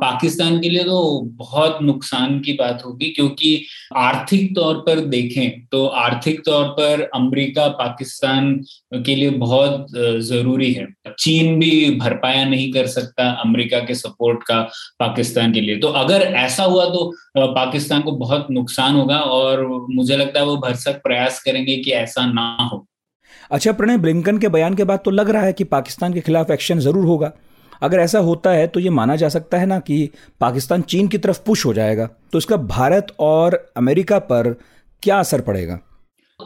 पाकिस्तान 0.00 0.58
के 0.60 0.68
लिए 0.68 0.84
तो 0.84 1.20
बहुत 1.36 1.78
नुकसान 1.82 2.38
की 2.40 2.52
बात 2.54 2.82
होगी, 2.84 3.08
क्योंकि 3.10 3.64
आर्थिक 3.98 4.54
तौर 4.56 4.74
पर 4.86 5.00
देखें 5.08 5.66
तो 5.66 5.84
आर्थिक 5.86 6.40
तौर 6.46 6.64
पर 6.70 7.02
अमेरिका 7.14 7.66
पाकिस्तान 7.76 8.52
के 8.96 9.14
लिए 9.14 9.30
बहुत 9.38 9.86
ज़रूरी 10.22 10.72
है। 10.72 10.86
चीन 11.10 11.58
भी 11.60 11.90
भरपाया 11.98 12.44
नहीं 12.46 12.72
कर 12.72 12.86
सकता 12.88 13.30
अमेरिका 13.40 13.78
के 13.80 13.94
सपोर्ट 13.96 14.42
का 14.42 14.60
पाकिस्तान 15.00 15.52
के 15.52 15.60
लिए। 15.60 15.78
तो 15.78 15.88
अगर 15.96 16.22
ऐसा 16.22 16.64
हुआ 16.64 16.84
तो 16.86 17.10
पाकिस्तान 17.36 18.02
को 18.02 18.12
बहुत 18.16 18.46
नुकसान 18.50 18.94
होगा 18.94 19.18
और 19.18 19.66
मुझे 19.90 20.16
लगता 20.16 20.40
है 20.40 20.46
वो 20.46 20.56
भरसक 20.58 21.00
प्रयास 21.02 21.42
करेंगे 21.42 21.76
कि 21.76 21.90
ऐसा 21.92 22.26
ना 22.26 22.46
हो। 22.62 22.86
अच्छा 23.50 23.72
प्रणय, 23.72 23.96
ब्लिंकन 23.98 24.38
के 24.38 24.48
बयान 24.48 24.74
के 24.74 24.84
बाद 24.84 25.00
तो 25.04 25.10
लग 25.10 25.28
रहा 25.30 25.42
है 25.42 25.52
कि 25.52 25.64
पाकिस्तान 25.66 26.14
के 26.14 26.20
खिलाफ 26.20 26.50
एक्शन 26.50 26.78
ज़रूर 26.80 27.04
होगा। 27.04 27.30
अगर 27.82 27.98
ऐसा 27.98 28.18
होता 28.18 28.50
है 28.50 28.66
तो 28.66 28.80
ये 28.80 28.90
माना 28.90 29.16
जा 29.16 29.28
सकता 29.28 29.58
है 29.58 29.66
ना 29.66 29.78
कि 29.78 30.10
पाकिस्तान 30.40 30.82
चीन 30.82 31.08
की 31.08 31.18
तरफ़ 31.18 31.40
पुश 31.46 31.66
हो 31.66 31.74
जाएगा। 31.74 32.08
तो 32.32 32.38
इसका 32.38 32.56
भारत 32.56 33.06
और 33.20 33.72
अमेरिका 33.76 34.18
पर 34.18 34.56
क्या 35.02 35.18
असर 35.18 35.40
पड़ेगा? 35.40 35.78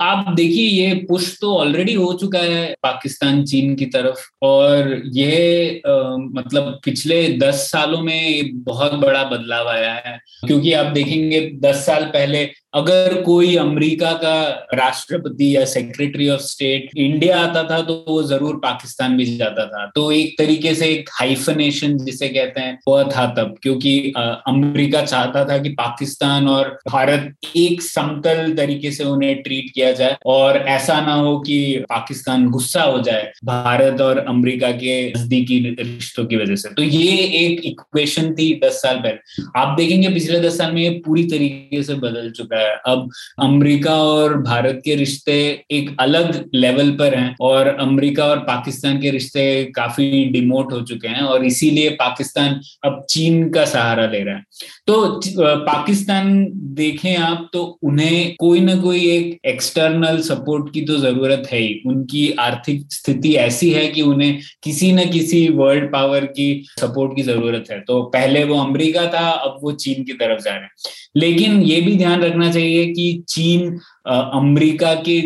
आप 0.00 0.34
देखिए 0.36 0.66
ये 0.66 0.94
पुश 0.94 1.38
तो 1.40 1.56
ऑलरेडी 1.56 1.94
हो 1.94 2.12
चुका 2.12 2.38
है 2.38 2.74
पाकिस्तान 2.82 3.44
चीन 3.44 3.74
की 3.74 3.86
तरफ़। 3.86 4.20
और 4.42 5.02
ये 5.06 5.82
आ, 5.86 5.92
मतलब 6.16 6.80
पिछले 6.84 7.28
दस 7.38 7.54
सालों 7.54 8.00
में 8.00 8.50
बहुत 8.54 8.94
बड़ा 8.94 9.24
बदलाव 9.24 9.68
आया 9.68 9.92
है। 9.94 10.18
क्योंकि 10.46 10.72
आप 10.72 10.86
देखेंगे 10.86 11.40
दस 11.54 11.86
साल 11.86 12.04
पहले 12.04 12.44
अगर 12.74 13.20
कोई 13.22 13.54
अमेरिका 13.56 14.12
का 14.14 14.34
राष्ट्रपति 14.74 15.54
या 15.56 15.64
सेक्रेटरी 15.66 16.28
ऑफ़ 16.28 16.40
स्टेट 16.40 16.90
इंडिया 16.96 17.38
आता 17.38 17.62
था 17.70 17.80
तो 17.82 17.94
वो 18.08 18.22
ज़रूर 18.22 18.56
पाकिस्तान 18.62 19.16
भी 19.16 19.24
जाता 19.36 19.64
था। 19.66 19.84
तो 19.94 20.10
एक 20.12 20.34
तरीके 20.38 20.74
से 20.74 20.88
एक 20.88 21.08
हाइफनेशन 21.12 21.96
जिसे 22.00 22.28
कहते 22.28 22.60
हैं 22.60 22.78
वह 22.88 23.02
था 23.06 23.26
तब, 23.34 23.54
क्योंकि 23.62 24.12
अमेरिका 24.16 25.02
चाहता 25.04 25.44
था 25.44 25.58
कि 25.58 25.68
पाकिस्तान 25.70 26.48
और 26.48 26.68
भारत 26.88 27.34
एक 27.56 27.82
समतल 27.82 28.54
तरीके 28.56 28.90
से 28.90 29.04
उन्हें 29.06 29.42
ट्रीट 29.42 29.70
किया 29.74 29.90
जाए, 29.92 30.16
और 30.26 30.56
ऐसा 30.58 31.00
ना 31.00 31.14
हो 31.14 31.38
कि 31.40 31.84
पाकिस्तान 31.90 32.48
गुस्सा 32.50 32.82
हो 32.82 33.00
जाए 33.02 33.32
भारत 33.44 34.00
और 34.00 34.18
अमरीका 34.20 34.70
के 34.74 34.96
नजदीकी 35.10 35.58
रिश्तों 35.72 36.24
की 36.26 36.36
वजह 36.36 36.56
से। 36.56 36.74
तो 36.74 36.82
ये 36.82 37.16
एक 37.40 37.60
इक्वेशन 37.64 38.32
थी 38.34 38.52
दस 38.64 38.80
साल 38.82 38.96
पहले। 38.98 39.60
आप 39.60 39.76
देखेंगे 39.78 40.08
पिछले 40.10 40.40
दस 40.40 40.58
साल 40.58 40.72
में 40.72 40.82
ये 40.82 40.90
पूरी 41.04 41.24
तरीके 41.28 41.82
से 41.82 41.94
बदल 41.96 42.30
चुका 42.32 42.56
है 42.56 42.59
अब 42.86 43.08
अमेरिका 43.40 43.94
और 43.94 44.36
भारत 44.42 44.80
के 44.84 44.94
रिश्ते 44.94 45.38
एक 45.70 45.94
अलग 46.00 46.44
लेवल 46.54 46.90
पर 46.90 47.14
हैं 47.14 47.34
और 47.40 47.68
अमेरिका 47.68 48.24
और 48.24 48.38
पाकिस्तान 48.40 49.00
के 49.00 49.10
रिश्ते 49.10 49.64
काफ़ी 49.76 50.24
डिमोट 50.24 50.72
हो 50.72 50.80
चुके 50.82 51.08
हैं 51.08 51.22
और 51.22 51.44
इसीलिए 51.44 51.90
पाकिस्तान 51.90 52.60
अब 52.84 53.04
चीन 53.10 53.48
का 53.50 53.64
सहारा 53.64 54.06
ले 54.06 54.22
रहा 54.24 54.34
है। 54.34 54.44
तो 54.86 55.20
पाकिस्तान 55.66 56.46
देखें 56.74 57.16
आप 57.16 57.48
तो 57.52 57.62
उन्हें 57.82 58.34
कोई 58.40 58.60
ना 58.60 58.74
कोई 58.76 59.04
एक 59.10 59.38
एक्सटर्नल 59.46 60.20
सपोर्ट 60.22 60.72
की 60.74 60.80
तो 60.80 60.96
ज़रूरत 60.96 61.48
है 61.52 61.58
ही। 61.58 61.80
उनकी 61.86 62.30
आर्थिक 62.40 62.86
स्थिति 62.92 63.34
ऐसी 63.36 63.70
है 63.70 63.86
कि 63.88 64.02
उन्हें 64.02 64.38
किसी 64.62 64.92
न 64.92 65.08
किसी 65.10 65.46
वर्ल्ड 65.48 65.90
पावर 65.92 66.24
की 66.26 66.64
सपोर्ट 66.80 67.16
की 67.16 67.22
ज़रूरत 67.22 67.64
है। 67.70 67.80
तो 67.80 68.02
पहले 68.02 68.44
वो 68.44 68.58
अमेरिका 68.60 69.06
था, 69.06 69.28
अब 69.28 69.58
वो 69.62 69.72
चीन 69.74 70.02
की 70.04 70.12
तरफ़ 70.12 70.42
जा 70.42 70.50
रहे 70.50 70.60
हैं। 70.60 70.70
लेकिन 71.16 71.60
ये 71.62 71.80
भी 71.80 71.96
ध्यान 71.96 72.20
रखना 72.22 72.49
चाहिए 72.50 72.86
कि 72.86 73.24
चीन 73.28 73.78
अमेरिका 74.08 74.94
के 75.08 75.20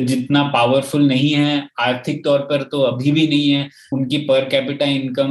जितना 0.00 0.42
पावरफुल 0.48 1.06
नहीं 1.08 1.32
है, 1.32 1.68
आर्थिक 1.80 2.24
तौर 2.24 2.38
पर 2.50 2.62
तो 2.62 2.80
अभी 2.82 3.12
भी 3.12 3.26
नहीं 3.28 3.48
है, 3.50 3.68
उनकी 3.92 4.18
per 4.20 4.48
capita 4.48 4.86
income 4.86 5.30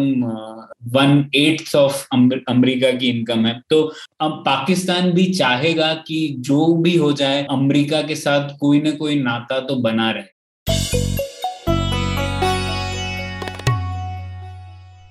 one 0.92 1.26
eighth 1.36 1.76
of 1.76 2.06
America 2.14 2.92
की 2.92 3.10
इनकम 3.10 3.46
है। 3.46 3.60
तो 3.70 3.82
अब 4.22 4.44
पाकिस्तान 4.46 5.12
भी 5.12 5.26
चाहेगा 5.26 5.94
कि 6.08 6.28
जो 6.40 6.74
भी 6.76 6.96
हो 6.98 7.12
जाए, 7.14 7.46
अमेरिका 7.52 8.02
के 8.02 8.16
साथ 8.18 8.50
कोई 8.60 8.82
ना 8.82 8.92
कोई 8.94 9.22
नाता 9.22 9.60
तो 9.60 9.76
बना 9.82 10.12
रहे। 10.12 10.32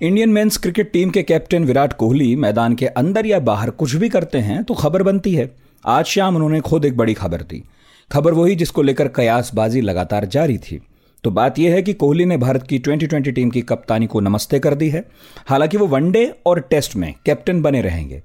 इंडियन 0.01 0.31
मेंस 0.31 0.57
क्रिकेट 0.57 0.91
टीम 0.93 1.11
के 1.11 1.23
कैप्टन 1.23 1.65
विराट 1.65 1.93
कोहली 1.93 2.35
मैदान 2.37 2.75
के 2.75 2.87
अंदर 2.87 3.27
या 3.27 3.39
बाहर 3.41 3.71
कुछ 3.73 3.95
भी 3.95 4.09
करते 4.09 4.39
हैं 4.39 4.63
तो 4.65 4.75
खबर 4.75 5.03
बनती 5.03 5.35
है। 5.35 5.45
आज 5.87 6.05
शाम 6.05 6.37
उन्होंने 6.37 6.61
खुद 6.61 6.85
एक 6.85 6.97
बड़ी 6.97 7.15
खबर 7.15 7.43
दी। 7.43 7.65
खबर 8.13 8.35
वही 8.35 8.55
जिसको 8.55 8.83
लेकर 8.83 9.09
कयासबाजी 9.09 9.81
लगातार 9.81 10.25
जारी 10.25 10.59
थी। 10.59 10.81
तो 11.25 11.31
बात 11.31 11.59
यह 11.59 11.75
है 11.75 11.83
कि 11.83 11.93
कोहली 11.93 12.25
ने 12.25 12.37
भारत 12.37 12.63
की 12.63 12.79
2020 12.79 13.33
टीम 13.33 13.51
की 13.51 13.63
कप्तानी 13.63 14.07
को 14.07 14.21
नमस्ते 14.21 14.59
कर 14.59 14.75
दी 14.75 14.89
है। 14.89 15.05
हालाँकि 15.49 15.77
वो 15.77 15.87
वनडे 15.87 16.35
और 16.47 16.61
टेस्ट 16.61 16.97
में 16.97 17.15
कैप्टन 17.27 17.63
बने 17.63 17.83
रहेंगे। 17.83 18.23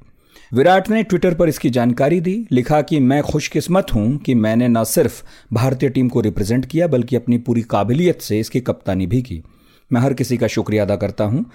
विराट 0.54 0.90
ने 0.90 1.04
ट्विटर 1.04 1.34
पर 1.34 1.50
इसकी 1.50 1.70
जानकारी 1.70 2.22
दी, 2.22 2.48
लिखा 2.52 2.82
कि 2.82 3.00
मैं 3.00 3.24
खुशकिस्मत 3.24 3.88
हूँ 3.96 4.18
कि 4.18 4.36
मैंने 4.36 4.68
न 4.68 4.84
सिर्फ़ 4.84 5.24
भारतीय 5.54 5.90
टीम 5.90 6.10
को 6.10 6.22
रिप्रेजेंट 6.22 6.66
किया, 6.66 6.88
बल्कि 6.88 7.16
अपनी 7.16 7.38
पूरी 7.38 7.62
काबिलियत 7.62 8.22
से 8.22 8.40
इसकी 8.40 8.60
कप्तानी 8.60 9.08
भी 9.08 9.22
की। 9.22 9.44
मैं 9.94 10.02
हर 10.02 10.14
किसी 10.14 10.38
का 10.38 10.48
शुक्रिया 10.48 10.84
अदा 10.84 10.96
करता 10.96 11.24
हूँ, 11.24 11.46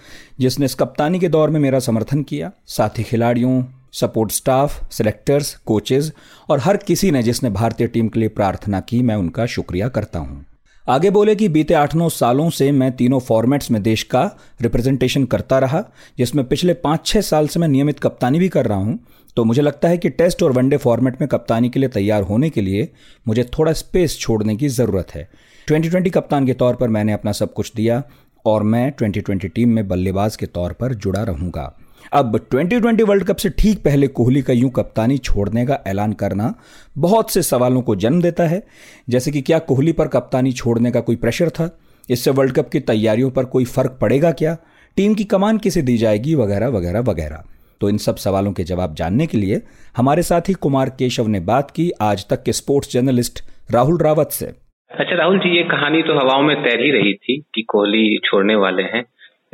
जिसने 0.41 0.65
इस 0.65 0.75
कप्तानी 0.75 1.19
के 1.19 1.29
दौर 1.29 1.51
में 1.51 1.61
मेरा 1.61 1.79
समर्थन 1.79 2.23
किया। 2.23 2.53
साथी 2.67 3.03
खिलाड़ियों 3.03 3.63
सपोर्ट 3.93 4.33
स्टाफ 4.33 4.93
सेलेक्टर्स 4.93 5.55
कोचेज 5.67 6.13
और 6.51 6.61
हर 6.61 6.77
किसी 6.77 7.11
ने 7.11 7.23
जिसने 7.23 7.51
भारतीय 7.51 7.87
टीम 7.87 8.09
के 8.09 8.21
लिए 8.21 8.29
प्रार्थना 8.29 8.81
की, 8.81 9.03
मैं 9.03 9.17
उनका 9.17 9.47
शुक्रिया 9.47 9.89
करता 9.89 10.19
हूँ। 10.19 10.45
आगे 10.89 11.11
बोले 11.11 11.35
कि 11.35 11.49
बीते 11.49 11.75
आठ 11.75 11.95
नौ 11.95 12.09
सालों 12.09 12.49
से 12.51 12.71
मैं 12.73 12.91
तीनों 12.93 13.19
फॉर्मेट्स 13.21 13.71
में 13.71 13.83
देश 13.83 14.03
का 14.03 14.23
रिप्रेजेंटेशन 14.63 15.25
करता 15.25 15.59
रहा, 15.59 15.85
जिसमें 16.19 16.45
पिछले 16.45 16.75
पाँच 16.75 17.07
छः 17.07 17.21
साल 17.21 17.49
से 17.49 17.61
मैं 17.61 17.69
नियमित 17.69 18.01
कप्तानी 18.01 18.39
भी 18.39 18.49
कर 18.49 18.67
रहा 18.67 18.79
हूँ। 18.79 18.99
तो 19.37 19.45
मुझे 19.45 19.63
लगता 19.63 19.89
है 19.89 19.99
कि 19.99 20.09
टेस्ट 20.11 20.43
और 20.43 20.53
वनडे 20.53 20.77
फॉर्मेट 20.77 21.21
में 21.21 21.29
कप्तानी 21.29 21.69
के 21.71 21.81
लिए 21.81 21.89
तैयार 21.89 22.23
होने 22.23 22.51
के 22.51 22.61
लिए 22.61 22.89
मुझे 23.27 23.45
थोड़ा 23.59 23.73
स्पेस 23.73 24.19
छोड़ने 24.19 24.57
की 24.57 24.69
ज़रूरत 24.69 25.15
है। 25.15 25.29
2020 25.69 26.11
कप्तान 26.11 26.47
के 26.47 26.53
तौर 26.53 26.75
पर 26.75 26.89
मैंने 26.89 27.13
अपना 27.13 27.33
सब 27.33 27.53
कुछ 27.53 27.73
दिया 27.77 28.03
और 28.45 28.63
मैं 28.63 28.93
2020 28.93 29.49
टीम 29.49 29.69
में 29.69 29.87
बल्लेबाज 29.89 30.37
के 30.37 30.47
तौर 30.47 30.73
पर 30.73 30.95
जुड़ा 30.95 31.23
रहूँगा। 31.23 31.73
अब 32.13 32.49
2020 32.55 33.03
वर्ल्ड 33.03 33.25
कप 33.25 33.37
से 33.37 33.51
ठीक 33.51 33.79
पहले 33.79 34.07
कोहली 34.07 34.43
का 34.43 34.53
यूँ 34.53 34.71
कप्तानी 34.71 35.19
छोड़ने 35.19 35.67
का 35.67 35.79
ऐलान 35.87 36.13
करना 36.13 36.55
बहुत 36.99 37.31
से 37.31 37.43
सवालों 37.43 37.83
को 37.83 37.97
जन्म 37.97 38.23
देता 38.23 38.45
है। 38.45 38.67
जैसे 39.09 39.31
कि 39.31 39.41
क्या 39.41 39.59
कोहली 39.59 39.93
पर 39.93 40.09
कप्तानी 40.09 40.53
छोड़ने 40.53 40.91
का 40.91 41.01
कोई 41.01 41.17
प्रेशर 41.17 41.51
था? 41.51 41.79
इससे 42.11 42.31
वर्ल्ड 42.31 42.53
कप 42.53 42.69
की 42.69 42.81
तैयारियों 42.81 43.31
पर 43.31 43.45
कोई 43.45 43.65
फ़र्क 43.65 43.99
पड़ेगा 44.01 44.31
क्या? 44.31 44.57
टीम 44.97 45.15
की 45.15 45.25
कमान 45.25 45.59
किसे 45.59 45.83
दी 45.83 45.97
जाएगी? 45.97 46.35
वगैरह 46.35 46.69
वगैरह 46.69 47.01
वगैरह। 47.01 47.43
तो 47.81 47.89
इन 47.89 47.99
सब 47.99 48.17
सवालों 48.17 48.53
के 48.53 48.65
जवाब 48.65 48.95
जानने 48.95 49.27
के 49.27 49.39
लिए 49.39 49.63
हमारे 49.97 50.23
साथ 50.23 50.41
ही 50.49 50.55
कुमार 50.55 50.89
केशव 50.89 51.27
ने 51.27 51.41
बात 51.41 51.71
की 51.71 51.91
आज 52.01 52.29
तक 52.29 52.43
के 52.43 52.53
स्पोर्ट्स 52.53 52.93
जर्नलिस्ट 52.93 53.45
राहुल 53.71 53.99
रावत 53.99 54.29
से। 54.33 54.47
अच्छा 54.47 55.17
राहुल 55.17 55.39
जी, 55.39 55.57
ये 55.57 55.63
कहानी 55.63 56.03
तो 56.03 56.15
हवाओं 56.15 56.43
में 56.43 56.57
तैर 56.57 56.81
ही 56.81 56.91
रही 56.91 57.15
थी 57.15 57.45
कि 57.55 57.63
कोहली 57.63 58.19
छोड़ने 58.25 58.55
वाले 58.55 58.83
हैं। 58.83 59.05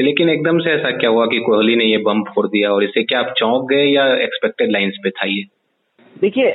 लेकिन 0.00 0.28
एकदम 0.30 0.58
से 0.58 0.70
ऐसा 0.70 0.90
क्या 0.90 1.11
हुआ 1.11 1.26
कि 1.26 1.38
कोहली 1.40 1.74
ने 1.76 1.84
ये 1.84 1.98
बम 2.06 2.22
फोड़ 2.24 2.46
दिया 2.46 2.70
और 2.70 2.84
इसे 2.84 3.02
क्या 3.04 3.20
आप 3.20 3.32
चौंक 3.38 3.68
गए 3.70 3.84
या 3.84 4.06
एक्सपेक्टेड 4.16 4.70
लाइंस 4.72 4.98
पे 5.04 5.11
था 5.11 5.26
ये? 5.26 5.44
देखिए 6.16 6.50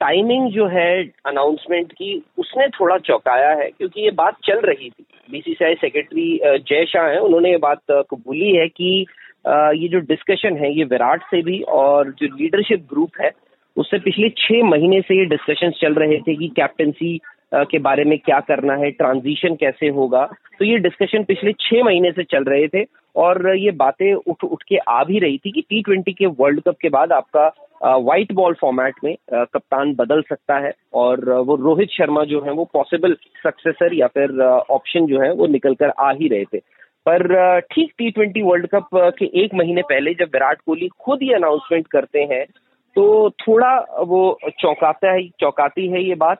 टाइमिंग 0.00 0.50
जो 0.52 0.66
है 0.66 0.90
अनाउंसमेंट 1.26 1.92
की, 1.92 2.22
उसने 2.38 2.66
थोड़ा 2.68 2.96
चौंकाया 2.98 3.50
है 3.50 3.68
क्योंकि 3.68 4.02
ये 4.02 4.10
बात 4.10 4.36
चल 4.44 4.60
रही 4.60 4.88
थी। 4.90 5.04
बीसीसीआई 5.30 5.74
सेक्रेटरी 5.74 6.38
जय 6.44 6.84
शाह 6.88 7.06
है, 7.08 7.20
उन्होंने 7.20 7.50
ये 7.50 7.56
बात 7.58 7.80
कबूली 7.90 8.50
है 8.56 8.66
कि 8.68 9.06
ये 9.46 9.88
जो 9.88 9.98
डिस्कशन 10.08 10.56
है 10.56 10.72
ये 10.78 10.84
विराट 10.84 11.22
से 11.22 11.42
भी 11.42 11.60
और 11.78 12.10
जो 12.18 12.26
लीडरशिप 12.36 12.86
ग्रुप 12.90 13.20
है, 13.20 13.30
उससे 13.76 13.98
पिछले 13.98 14.28
छह 14.38 14.64
महीने 14.64 15.00
से 15.00 15.18
ये 15.18 15.24
डिस्कशन 15.26 15.70
चल 15.80 15.94
रहे 15.94 16.18
थे 16.18 16.34
कि 16.34 16.48
कैप्टनसी 16.56 17.18
के 17.64 17.78
बारे 17.78 18.04
में 18.04 18.18
क्या 18.18 18.38
करना 18.40 18.74
है 18.74 18.90
ट्रांजिशन 18.90 19.54
कैसे 19.54 19.88
होगा? 19.88 20.24
तो 20.58 20.64
ये 20.64 20.78
डिस्कशन 20.78 21.24
पिछले 21.24 21.52
छह 21.60 21.82
महीने 21.84 22.10
से 22.12 22.22
चल 22.24 22.44
रहे 22.44 22.68
थे 22.68 22.84
और 23.16 23.56
ये 23.56 23.70
बातें 23.70 24.12
उठ 24.14 24.44
उठ 24.44 24.62
के 24.62 24.76
आ 24.88 25.02
भी 25.04 25.18
रही 25.18 25.38
थी 25.38 25.50
कि 25.50 25.60
टी 25.60 25.82
ट्वेंटी 25.82 26.12
के 26.12 26.26
वर्ल्ड 26.40 26.60
कप 26.60 26.76
के 26.80 26.88
बाद 26.88 27.12
आपका 27.12 27.46
व्हाइट 27.84 28.32
बॉल 28.32 28.54
फॉर्मेट 28.60 28.94
में 29.04 29.14
कप्तान 29.32 29.94
बदल 29.94 30.22
सकता 30.22 30.58
है 30.58 30.72
और 30.94 31.30
वो 31.46 31.56
रोहित 31.56 31.90
शर्मा 31.90 32.24
जो 32.24 32.40
है 32.44 32.52
वो 32.52 32.64
पॉसिबल 32.72 33.16
सक्सेसर 33.44 33.94
या 33.94 34.06
फिर 34.06 34.40
ऑप्शन 34.70 35.06
जो 35.06 35.20
है 35.20 35.32
वो 35.32 35.46
निकल 35.46 35.74
कर 35.74 35.92
आ 36.00 36.10
ही 36.12 36.28
रहे 36.28 36.44
थे। 36.44 36.58
पर 37.06 37.60
ठीक 37.72 37.92
टी 37.98 38.10
ट्वेंटी 38.10 38.42
वर्ल्ड 38.42 38.66
कप 38.74 38.88
के 39.18 39.24
एक 39.44 39.54
महीने 39.54 39.82
पहले 39.82 40.14
जब 40.14 40.30
विराट 40.34 40.60
कोहली 40.66 40.88
खुद 41.00 41.22
ही 41.22 41.32
अनाउंसमेंट 41.32 41.86
करते 41.86 42.22
हैं 42.32 42.44
तो 42.96 43.30
थोड़ा 43.40 43.74
वो 44.06 44.38
चौंकाता 44.60 45.12
है, 45.12 45.28
चौंकाती 45.40 45.86
है 45.88 46.02
ये 46.04 46.14
बात 46.14 46.38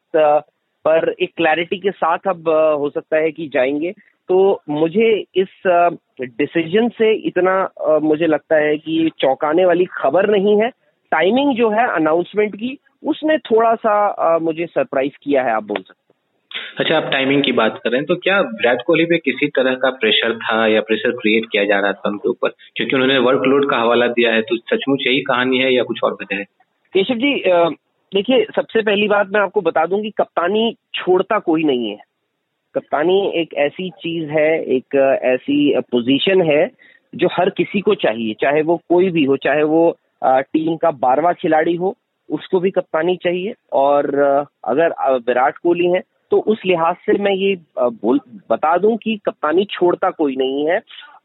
पर 0.88 1.14
एक 1.20 1.30
क्लैरिटी 1.36 1.78
के 1.78 1.90
साथ 1.90 2.28
अब 2.28 2.48
हो 2.80 2.90
सकता 2.90 3.16
है 3.16 3.30
कि 3.30 3.48
जाएँगे। 3.54 3.92
तो 4.28 4.62
मुझे 4.68 5.08
इस 5.34 5.62
डिसीज़न 6.20 6.88
से 6.88 7.12
इतना 7.28 7.54
मुझे 8.02 8.26
लगता 8.26 8.56
है 8.56 8.76
कि 8.78 9.10
चौंकाने 9.18 9.64
वाली 9.64 9.84
खबर 9.92 10.30
नहीं 10.30 10.60
है। 10.62 10.70
टाइमिंग 11.12 11.54
जो 11.56 11.70
है 11.70 11.86
अनाउंसमेंट 11.94 12.56
की 12.56 12.78
उसने 13.04 13.38
थोड़ा 13.38 13.74
सा 13.74 14.38
मुझे 14.38 14.66
सरप्राइज़ 14.66 15.12
किया 15.22 15.42
है 15.42 15.52
आप 15.52 15.64
बोल 15.64 15.82
सकते 15.82 16.04
अच्छा 16.78 16.96
आप 16.96 17.10
टाइमिंग 17.12 17.42
की 17.42 17.52
बात 17.52 17.80
कर 17.84 17.90
रहे 17.90 17.98
हैं 17.98 18.06
तो 18.06 18.14
क्या 18.16 18.40
विराट 18.40 18.82
कोहली 18.86 19.04
पे 19.04 19.18
किसी 19.18 19.46
तरह 19.46 19.74
का 19.74 19.90
प्रेशर 19.90 20.36
था 20.38 20.66
या 20.66 20.80
प्रेशर 20.80 21.10
क्रिएट 21.10 21.44
किया 21.52 21.64
जा 21.64 21.78
रहा 21.80 21.92
था 21.92 22.08
उनके 22.08 22.28
ऊपर? 22.28 22.48
क्योंकि 22.76 22.96
उन्होंने 22.96 23.18
वर्कलोड 23.18 23.70
का 23.70 23.76
हवाला 23.76 24.06
दिया 24.06 24.32
है 24.32 24.42
तो 24.42 24.56
सचमुच 24.56 25.04
यही 25.06 25.20
कहानी 25.20 25.58
है 25.58 25.74
या 25.74 25.82
कुछ 25.82 26.00
और 26.04 26.12
वजह 26.12 26.36
है? 26.36 26.44
केशव 26.94 27.14
जी 27.14 27.34
देखिए, 28.12 28.44
सबसे 28.56 28.80
पहली 28.82 29.06
बात 29.08 29.28
मैं 29.28 29.40
आपको 29.40 29.60
बता 29.60 29.84
दूँ 29.86 30.00
कि 30.02 30.10
कप्तानी 30.10 30.76
छोड़ता 30.94 31.38
कोई 31.38 31.64
नहीं 31.64 31.90
है। 31.90 31.98
कप्तानी 32.74 33.16
एक 33.40 33.54
ऐसी 33.56 33.88
चीज़ 33.92 34.30
है, 34.30 34.50
एक 34.66 34.94
ऐसी 35.24 35.80
पोजीशन 35.82 36.42
है 36.42 36.66
जो 37.12 37.28
हर 37.32 37.50
किसी 37.50 37.80
को 37.80 37.94
चाहिए, 37.96 38.34
चाहे 38.40 38.62
वो 38.62 38.76
कोई 38.88 39.10
भी 39.10 39.24
हो, 39.24 39.36
चाहे 39.36 39.62
वो 39.64 39.96
टीम 40.24 40.76
का 40.76 40.90
बारवा 40.90 41.32
खिलाड़ी 41.32 41.74
हो, 41.76 41.94
उसको 42.28 42.60
भी 42.60 42.70
कप्तानी 42.70 43.16
चाहिए। 43.16 43.54
और 43.72 44.14
अगर 44.64 44.94
विराट 45.18 45.58
कोहली 45.58 45.86
है 45.86 46.02
तो 46.32 46.38
उस 46.42 46.62
लिहाज 46.66 46.96
से 47.06 47.18
मैं 47.22 47.32
ये 47.32 47.54
बोल, 47.78 48.20
बता 48.50 48.76
दूँ 48.78 48.96
कि 48.96 49.16
कप्तानी 49.26 49.64
छोड़ता 49.70 50.10
कोई 50.12 50.36
नहीं 50.36 50.66
है। 50.68 50.80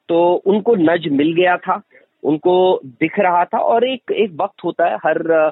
तो 0.09 0.21
उनको 0.45 0.75
नज 0.75 1.07
मिल 1.11 1.33
गया 1.33 1.55
था, 1.57 1.81
उनको 2.23 2.79
दिख 2.85 3.19
रहा 3.19 3.43
था 3.45 3.57
और 3.59 3.87
एक 3.87 4.11
एक 4.13 4.37
वक्त 4.41 4.63
होता 4.65 4.85
है, 4.85 4.95
हर 4.97 5.51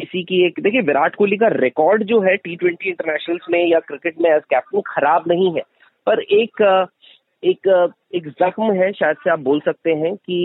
किसी 0.00 0.22
की 0.22 0.44
एक, 0.46 0.60
देखिए, 0.60 0.80
विराट 0.82 1.14
कोहली 1.14 1.36
का 1.36 1.48
रिकॉर्ड 1.52 2.02
जो 2.04 2.20
है 2.20 2.36
टी 2.36 2.56
ट्वेंटी 2.56 2.88
इंटरनेशनल्स 2.88 3.46
में 3.50 3.64
या 3.66 3.78
क्रिकेट 3.80 4.20
में 4.20 4.30
एज 4.30 4.42
कैप्टन 4.50 4.80
खराब 4.86 5.24
नहीं 5.28 5.54
है। 5.54 5.62
पर 6.06 6.22
एक 6.22 6.86
एक 7.42 7.68
एक 8.14 8.28
जख्म 8.40 8.72
है, 8.72 8.92
शायद 8.92 9.16
से 9.16 9.30
आप 9.30 9.40
बोल 9.40 9.60
सकते 9.60 9.90
हैं 9.90 10.14
कि 10.16 10.38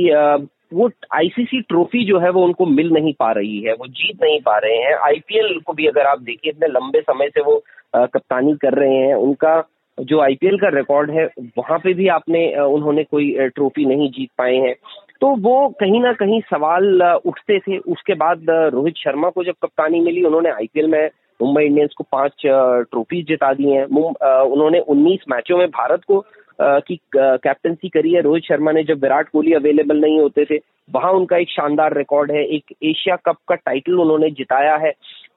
वो 0.73 0.89
आईसीसी 1.13 1.59
ट्रॉफी 1.61 2.03
जो 2.05 2.19
है 2.19 2.29
वो 2.29 2.43
उनको 2.45 2.65
मिल 2.65 2.89
नहीं 2.89 3.13
पा 3.19 3.31
रही 3.31 3.59
है, 3.61 3.73
वो 3.73 3.87
जीत 3.87 4.23
नहीं 4.23 4.39
पा 4.41 4.57
रहे 4.57 4.77
हैं। 4.77 4.93
आईपीएल 5.05 5.59
को 5.65 5.73
भी 5.73 5.87
अगर 5.87 6.07
आप 6.07 6.21
देखिए, 6.21 6.51
इतने 6.51 6.67
लंबे 6.67 7.01
समय 7.01 7.29
से 7.29 7.41
वो 7.41 7.61
कप्तानी 7.95 8.53
कर 8.61 8.73
रहे 8.73 8.95
हैं, 8.97 9.15
उनका 9.15 9.63
जो 9.97 10.19
आईपीएल 10.21 10.57
का 10.57 10.67
रिकॉर्ड 10.75 11.11
है, 11.11 11.25
वहाँ 11.57 11.77
पे 11.79 11.93
भी 11.93 12.07
आपने 12.07 12.45
उन्होंने 12.57 13.03
कोई 13.03 13.49
ट्रॉफी 13.55 13.85
नहीं 13.85 14.09
जीत 14.11 14.29
पाए 14.37 14.55
हैं। 14.57 14.75
तो 15.23 15.27
वो 15.41 15.67
कहीं 15.79 15.99
ना 16.01 16.12
कहीं 16.13 16.39
सवाल 16.41 17.01
उठते 17.25 17.57
थे। 17.59 17.77
उसके 17.91 18.13
बाद 18.13 18.45
रोहित 18.73 18.95
शर्मा 18.97 19.29
को 19.29 19.43
जब 19.43 19.53
कप्तानी 19.63 19.99
मिली, 19.99 20.23
उन्होंने 20.23 20.49
आईपीएल 20.49 20.88
में 20.88 21.09
मुंबई 21.39 21.63
इंडियंस 21.63 21.93
को 21.97 22.03
पाँच 22.12 22.41
ट्रॉफीज 22.45 23.25
जिता 23.27 23.53
दी 23.53 23.69
हैं। 23.71 23.86
उन्होंने 23.86 24.79
19 24.79 25.23
मैचों 25.29 25.57
में 25.57 25.67
भारत 25.69 26.01
को 26.07 26.23
की 26.62 26.99
कैप्टनसी 27.15 27.89
करी 27.89 28.12
है। 28.13 28.21
रोहित 28.21 28.43
शर्मा 28.43 28.71
ने 28.71 28.83
जब 28.83 29.01
विराट 29.01 29.29
कोहली 29.29 29.53
अवेलेबल 29.53 30.01
नहीं 30.01 30.19
होते 30.19 30.45
थे, 30.45 30.59
वहाँ 30.91 31.12
उनका 31.12 31.38
एक 31.38 31.49
शानदार 31.49 31.97
रिकॉर्ड 31.97 32.31
है। 32.31 32.43
एक 32.45 32.75
एशिया 32.83 33.15
कप 33.25 33.38
का 33.47 33.55
टाइटल 33.55 33.99
उन्होंने 33.99 34.29
जिताया 34.31 34.75
है। 34.75 34.91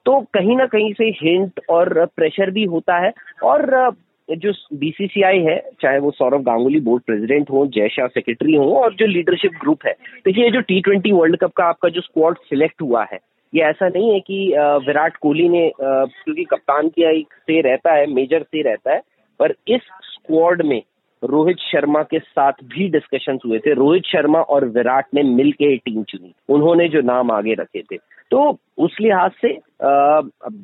तो 0.06 0.20
कहीं 0.34 0.56
ना 0.56 0.66
कहीं 0.66 0.92
से 0.92 1.04
हिंट 1.22 1.60
और 1.70 2.04
प्रेशर 2.16 2.50
भी 2.50 2.64
होता 2.64 2.98
है। 3.06 3.12
और 3.44 3.90
जो 4.28 4.52
बीसीसीआई 4.74 5.38
है, 5.40 5.58
चाहे 5.82 5.98
वो 5.98 6.10
सौरभ 6.10 6.42
गांगुली 6.42 6.80
बोर्ड 6.80 7.02
प्रेसिडेंट 7.02 7.50
हो, 7.50 7.66
जय 7.66 7.88
शाह 7.88 8.06
सेक्रेटरी 8.06 8.54
हो, 8.54 8.72
और 8.74 8.94
जो 8.94 9.06
लीडरशिप 9.06 9.52
ग्रुप 9.60 9.86
है। 9.86 9.92
देखिए 10.24 10.44
ये 10.44 10.50
जो 10.50 10.60
टी 10.60 10.80
ट्वेंटी 10.80 11.12
वर्ल्ड 11.12 11.36
कप 11.36 11.52
का 11.52 11.64
आपका 11.64 11.88
जो 11.88 12.00
स्क्वाड 12.00 12.38
सिलेक्ट 12.38 12.82
हुआ 12.82 13.04
है, 13.12 13.18
ये 13.52 13.62
ऐसा 13.62 13.88
नहीं 13.88 14.12
है 14.12 14.20
कि 14.20 14.38
विराट 14.86 15.16
कोहली 15.16 15.48
ने 15.48 15.70
क्योंकि 15.80 16.44
कप्तान 16.44 16.88
किया 16.88 17.10
एक 17.10 17.34
से 17.40 17.60
रहता 17.60 17.92
है 17.94 18.06
मेजर 18.06 18.42
से 18.42 18.62
रहता 18.62 18.92
है, 18.92 19.00
पर 19.40 19.54
इस 19.68 19.80
स्क्वाड 20.04 20.62
में 20.62 20.82
रोहित 21.22 21.56
शर्मा 21.62 22.02
के 22.02 22.18
साथ 22.18 22.52
भी 22.64 22.88
डिस्कशंस 22.88 23.40
हुए 23.46 23.58
थे। 23.58 23.72
रोहित 23.74 24.04
शर्मा 24.06 24.40
और 24.40 24.64
विराट 24.68 25.06
ने 25.14 25.22
मिलकर 25.24 25.76
टीम 25.76 26.02
चुनी। 26.02 26.34
उन्होंने 26.48 26.88
जो 26.88 27.00
नाम 27.02 27.30
आगे 27.32 27.54
रखे 27.54 27.82
थे। 27.82 27.96
तो 28.30 28.58
उस 28.78 28.96
लिहाज 29.00 29.30
से 29.42 29.48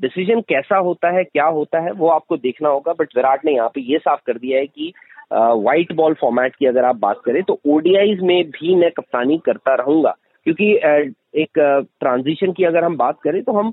डिसीज़न 0.01 0.41
कैसा 0.49 0.79
होता 0.79 1.11
है, 1.17 1.25
क्या 1.25 1.45
होता 1.47 1.81
है, 1.81 1.93
वो 1.93 2.09
आपको 2.09 2.37
देखना 2.37 2.69
होगा। 2.69 2.93
बट 2.93 3.17
विराट 3.17 3.45
ने 3.45 3.55
यहाँ 3.55 3.69
पे 3.75 3.81
ये 3.83 3.99
साफ़ 3.99 4.21
कर 4.27 4.39
दिया 4.39 4.59
है 4.59 4.67
कि 4.67 4.93
व्हाइट 5.33 5.93
बॉल 5.97 6.15
फॉर्मेट 6.15 6.55
की 6.55 6.67
अगर 6.67 6.85
आप 6.85 6.97
बात 7.01 7.21
करें 7.25 7.43
तो 7.43 7.59
ओडीआईज 7.67 8.21
में 8.23 8.51
भी 8.51 8.75
मैं 8.77 8.91
कप्तानी 8.91 9.39
करता 9.47 9.75
रहूँगा। 9.75 10.15
क्योंकि 10.47 10.73
एक 11.43 11.59
ट्रांजिशन 12.01 12.53
की 12.53 12.65
अगर 12.65 12.85
हम 12.85 12.97
बात 12.97 13.21
करें 13.25 13.43
तो 13.43 13.53
हम 13.53 13.73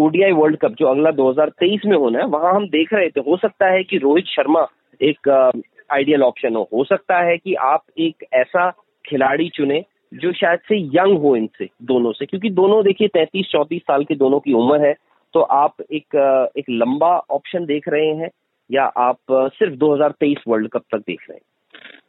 ओडीआई 0.00 0.32
वर्ल्ड 0.32 0.56
कप 0.58 0.74
जो 0.78 0.86
अगला 0.86 1.10
2023 1.12 1.86
में 1.86 1.96
होना 1.96 2.18
है, 2.18 2.24
वहाँ 2.26 2.54
हम 2.54 2.66
देख 2.68 2.92
रहे 2.94 3.08
थे। 3.08 3.20
हो 3.20 3.36
सकता 3.36 3.66
है 3.66 3.82
कि 3.84 3.98
रोहित 3.98 4.24
शर्मा 4.26 4.66
एक 5.02 5.52
आइडियल 5.92 6.22
ऑप्शन 6.22 6.56
हो। 6.56 6.68
हो 6.72 6.84
सकता 6.84 7.18
है 7.18 7.36
कि 7.36 7.54
आप 7.54 7.84
एक 7.98 8.24
ऐसा 8.32 8.70
खिलाड़ी 9.06 9.48
चुने 9.48 9.84
जो 10.14 10.32
शायद 10.32 10.58
से 10.58 10.78
यंग 10.78 11.18
हो 11.18 11.36
इनसे 11.36 11.68
दोनों 11.82 12.12
से। 12.12 12.26
क्योंकि 12.26 12.50
दोनों 12.50 12.84
देखिए 12.84 13.08
तैतीस 13.08 13.46
चौंतीस 13.46 13.82
साल 13.82 14.04
के 14.04 14.14
दोनों 14.14 14.40
की 14.40 14.52
उम्र 14.52 14.86
है 14.86 14.94
तो 15.34 15.40
आप 15.40 15.74
एक 15.92 16.16
एक 16.58 16.64
लंबा 16.70 17.18
ऑप्शन 17.30 17.64
देख 17.64 17.88
रहे 17.88 18.06
हैं 18.06 18.30
या 18.72 18.84
आप 18.84 19.16
सिर्फ़ 19.32 19.74
2023 19.74 20.38
वर्ल्ड 20.48 20.68
कप 20.68 20.82
तक 20.92 20.98
देख 20.98 21.20
रहे 21.30 21.34
हैं? 21.34 21.42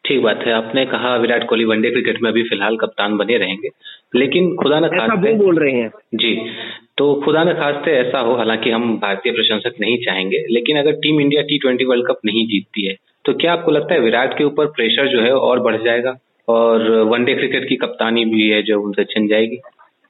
ठीक 0.06 0.22
बात 0.22 0.40
है। 0.48 0.54
आपने 0.54 0.86
कहा 0.86 1.16
विराट 1.16 1.48
कोहली 1.50 1.66
वनडे 1.66 1.92
क्रिकेट 1.92 2.22
में 2.22 2.30
अभी 2.30 2.44
फ़िलहाल 2.44 2.78
कप्तान 2.78 3.18
बने 3.18 3.38
रहेंगे। 3.38 3.70
लेकिन 4.16 4.56
खुदा 4.56 4.80
न 4.80 4.88
खास्ते 4.88 5.34
बोल 5.34 5.60
रहे 5.60 5.72
हैं। 5.72 5.92
जी। 6.16 6.51
तो 7.02 7.14
खुदा 7.22 7.44
न 7.44 7.54
खास्ते 7.54 7.92
ऐसा 7.92 8.20
हो, 8.20 8.34
हालाँकि 8.36 8.72
हम 8.72 8.84
भारतीय 8.98 9.32
प्रशंसक 9.34 9.80
नहीं 9.82 9.98
चाहेंगे, 9.98 10.38
लेकिन 10.50 10.78
अगर 10.80 10.92
team 10.98 11.22
India 11.22 11.42
T 11.42 11.58
twenty 11.60 11.86
World 11.86 12.08
Cup 12.08 12.20
नहीं 12.26 12.46
जीतती 12.48 12.86
है 12.88 12.96
तो 13.26 13.34
क्या 13.34 13.54
आपको 13.54 13.72
लगता 13.72 13.94
है 13.94 14.00
विराट 14.00 14.38
के 14.38 14.44
ऊपर 14.44 14.66
प्रेशर 14.76 15.08
जो 15.08 15.22
है 15.22 15.32
और 15.32 15.60
बढ़ 15.60 15.82
जाएगा? 15.84 16.16
और 16.48 16.90
वनडे 17.10 17.34
क्रिकेट 17.34 17.68
की 17.70 17.76
कप्तानी 17.78 18.26
भी 18.26 18.48
है 18.50 18.62
जो 18.64 18.80
उनसे 18.82 19.04
छिन 19.06 19.28
जाएगी। 19.28 19.58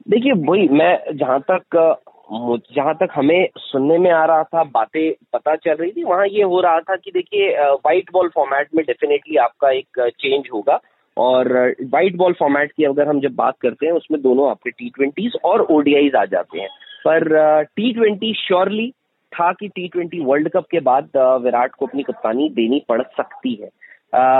देखिए, 0.08 0.32
वही 0.34 0.68
मैं 0.70 0.94
जहाँ 1.14 1.40
तक 1.52 1.80
जहाँ 2.76 2.94
तक 2.96 3.10
हमें 3.16 3.48
सुनने 3.60 3.98
में 3.98 4.12
आ 4.12 4.24
रहा 4.26 4.44
था, 4.44 4.64
बातें 4.66 5.12
पता 5.34 5.56
चल 5.56 5.74
रही 5.74 5.92
थी, 5.92 6.04
वहाँ 6.04 6.28
ये 6.28 6.44
हो 6.44 6.62
रहा 6.62 6.80
था 6.82 6.96
कि 6.96 7.12
देखिए 7.12 7.50
व्हाइट 7.58 8.12
बॉल 8.14 8.30
फॉर्मेट 8.36 8.68
में 8.76 8.86
डेफिनेटली 8.88 9.38
आपका 9.40 9.72
एक 9.72 10.10
चेंज 10.12 10.50
होगा। 10.54 10.80
और 11.18 11.48
व्हाइट 11.82 12.16
बॉल 12.18 12.34
फॉर्मेट 12.34 12.72
की 12.72 12.84
अगर 12.84 13.08
हम 13.08 13.20
जब 13.20 13.34
बात 13.36 13.56
करते 13.62 13.86
हैं, 13.86 13.94
उसमें 13.94 14.22
दोनों 14.22 14.50
आपके 14.50 14.70
टी 14.70 14.90
ट्वेंटीज 14.90 15.34
और 15.46 15.62
ओडीआईज 15.72 16.16
आ 16.16 16.24
जाते 16.26 16.60
हैं। 16.60 16.68
पर 17.06 17.64
टी 17.66 17.92
ट्वेंटी 17.94 18.34
श्योरली 18.38 18.90
था 19.32 19.52
कि 19.54 19.68
टी 19.68 19.88
ट्वेंटी 19.88 20.20
वर्ल्ड 20.24 20.50
कप 20.50 20.66
के 20.72 20.80
बाद 20.82 21.10
विराट 21.44 21.72
को 21.72 21.86
अपनी 21.86 22.04
कप्तानी 22.04 22.50
देनी 22.50 22.82
पड़ 22.90 23.02
सकती 23.02 23.54
है। 23.62 23.70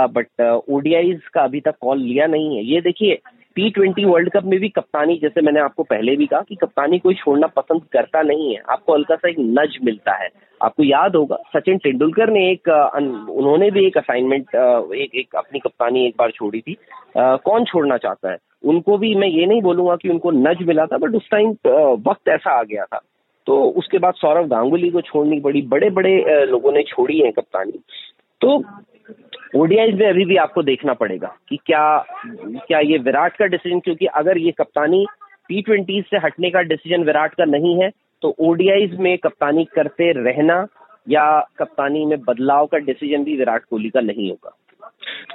बट 0.06 0.40
ओडीआईज 0.70 1.20
का 1.34 1.42
अभी 1.42 1.60
तक 1.60 1.74
कॉल 1.80 1.98
लिया 1.98 2.26
नहीं 2.26 2.56
है। 2.56 2.64
ये 2.64 2.80
देखिए 2.80 3.18
टी 3.56 3.68
ट्वेंटी 3.70 4.04
वर्ल्ड 4.04 4.30
कप 4.32 4.44
में 4.44 4.58
भी 4.60 4.68
कप्तानी, 4.68 5.16
जैसे 5.22 5.40
मैंने 5.40 5.60
आपको 5.60 5.82
पहले 5.82 6.16
भी 6.16 6.26
कहा 6.26 6.40
कि 6.48 6.54
कप्तानी 6.54 6.98
कोई 6.98 7.14
छोड़ना 7.14 7.46
पसंद 7.56 7.82
करता 7.92 8.22
नहीं 8.22 8.54
है। 8.54 8.60
आपको 8.70 8.94
हल्का 8.94 9.16
सा 9.16 9.28
एक 9.28 9.36
नज 9.38 9.78
मिलता 9.84 10.14
है। 10.22 10.28
आपको 10.60 10.82
याद 10.82 11.16
होगा, 11.16 11.36
सचिन 11.54 11.78
तेंदुलकर 11.78 12.30
ने 12.30 12.48
एक 12.50 12.68
उन्होंने 12.68 13.70
भी 13.70 13.86
एक 13.86 13.98
असाइनमेंट 13.98 14.54
एक 14.96 15.14
एक 15.14 15.36
अपनी 15.36 15.58
कप्तानी 15.58 16.06
एक 16.06 16.14
बार 16.18 16.30
छोड़ी 16.30 16.60
थी। 16.60 16.76
कौन 17.16 17.64
छोड़ना 17.64 17.96
चाहता 17.96 18.30
है? 18.30 18.36
उनको 18.64 18.96
भी 18.98 19.14
मैं 19.14 19.28
ये 19.28 19.46
नहीं 19.46 19.62
बोलूँगा 19.62 19.96
कि 19.96 20.08
उनको 20.08 20.30
नज 20.30 20.62
मिला 20.66 20.86
था 20.86 20.98
बट 20.98 21.14
उस 21.16 21.28
टाइम 21.30 21.50
वक्त 22.08 22.28
ऐसा 22.28 22.50
आ 22.50 22.62
गया 22.62 22.84
था। 22.84 23.00
तो 23.46 23.62
उसके 23.78 23.98
बाद 23.98 24.14
सौरभ 24.14 24.48
गांगुली 24.48 24.90
को 24.90 25.00
छोड़नी 25.00 25.40
पड़ी 25.40 25.62
बड़े 25.68 25.90
बड़े 25.90 26.44
लोगों 26.46 26.72
ने 26.72 26.82
छोड़ी 26.82 27.18
है 27.20 27.30
कप्तानी। 27.30 27.78
तो 28.40 28.62
ओडीआईज 29.56 29.94
में 29.94 30.06
अभी 30.08 30.24
भी 30.24 30.36
आपको 30.36 30.62
देखना 30.62 30.92
पड़ेगा 30.94 31.34
कि 31.48 31.56
क्या 31.66 31.82
क्या 32.26 32.78
ये 32.80 32.98
विराट 32.98 33.36
का 33.36 33.46
डिसीज़न 33.46 33.80
क्योंकि 33.80 34.06
अगर 34.14 34.38
ये 34.38 34.50
कप्तानी 34.50 35.04
टी 35.48 35.62
ट्वेंटी 35.62 36.00
से 36.02 36.16
हटने 36.16 36.50
का 36.50 36.60
डिसीज़न 36.62 37.04
विराट 37.04 37.34
का 37.34 37.44
नहीं 37.44 37.74
है 37.82 37.90
तो 38.22 38.34
ओडीआईज 38.40 38.94
में 38.98 39.16
कप्तानी 39.18 39.64
करते 39.74 40.10
रहना 40.22 40.66
या 41.06 41.24
कप्तानी 41.58 42.04
में 42.06 42.18
बदलाव 42.20 42.66
का 42.66 42.78
डिसीज़न 42.78 43.24
भी 43.24 43.36
विराट 43.36 43.64
कोहली 43.64 43.90
का 43.90 44.00
नहीं 44.00 44.28
होगा। 44.30 44.56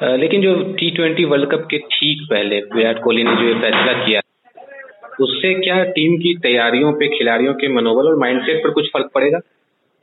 लेकिन 0.03 0.41
जो 0.41 0.53
टी 0.73 0.89
ट्वेंटी 0.91 1.25
वर्ल्ड 1.25 1.49
कप 1.51 1.67
के 1.71 1.77
ठीक 1.91 2.27
पहले 2.30 2.60
विराट 2.73 3.03
कोहली 3.03 3.23
ने 3.23 3.36
जो 3.36 3.43
ये 3.43 3.53
फैसला 3.53 3.93
किया, 4.06 4.21
उससे 5.21 5.53
क्या 5.53 5.84
टीम 5.84 6.17
की 6.17 6.34
तैयारियों 6.38 6.91
पे, 6.93 7.08
खिलाड़ियों 7.08 7.53
के 7.53 7.67
मनोबल 7.67 8.08
और 8.08 8.17
माइंडसेट 8.19 8.63
पर 8.63 8.69
कुछ 8.69 8.89
फ़र्क 8.93 9.12
पड़ेगा? 9.15 9.39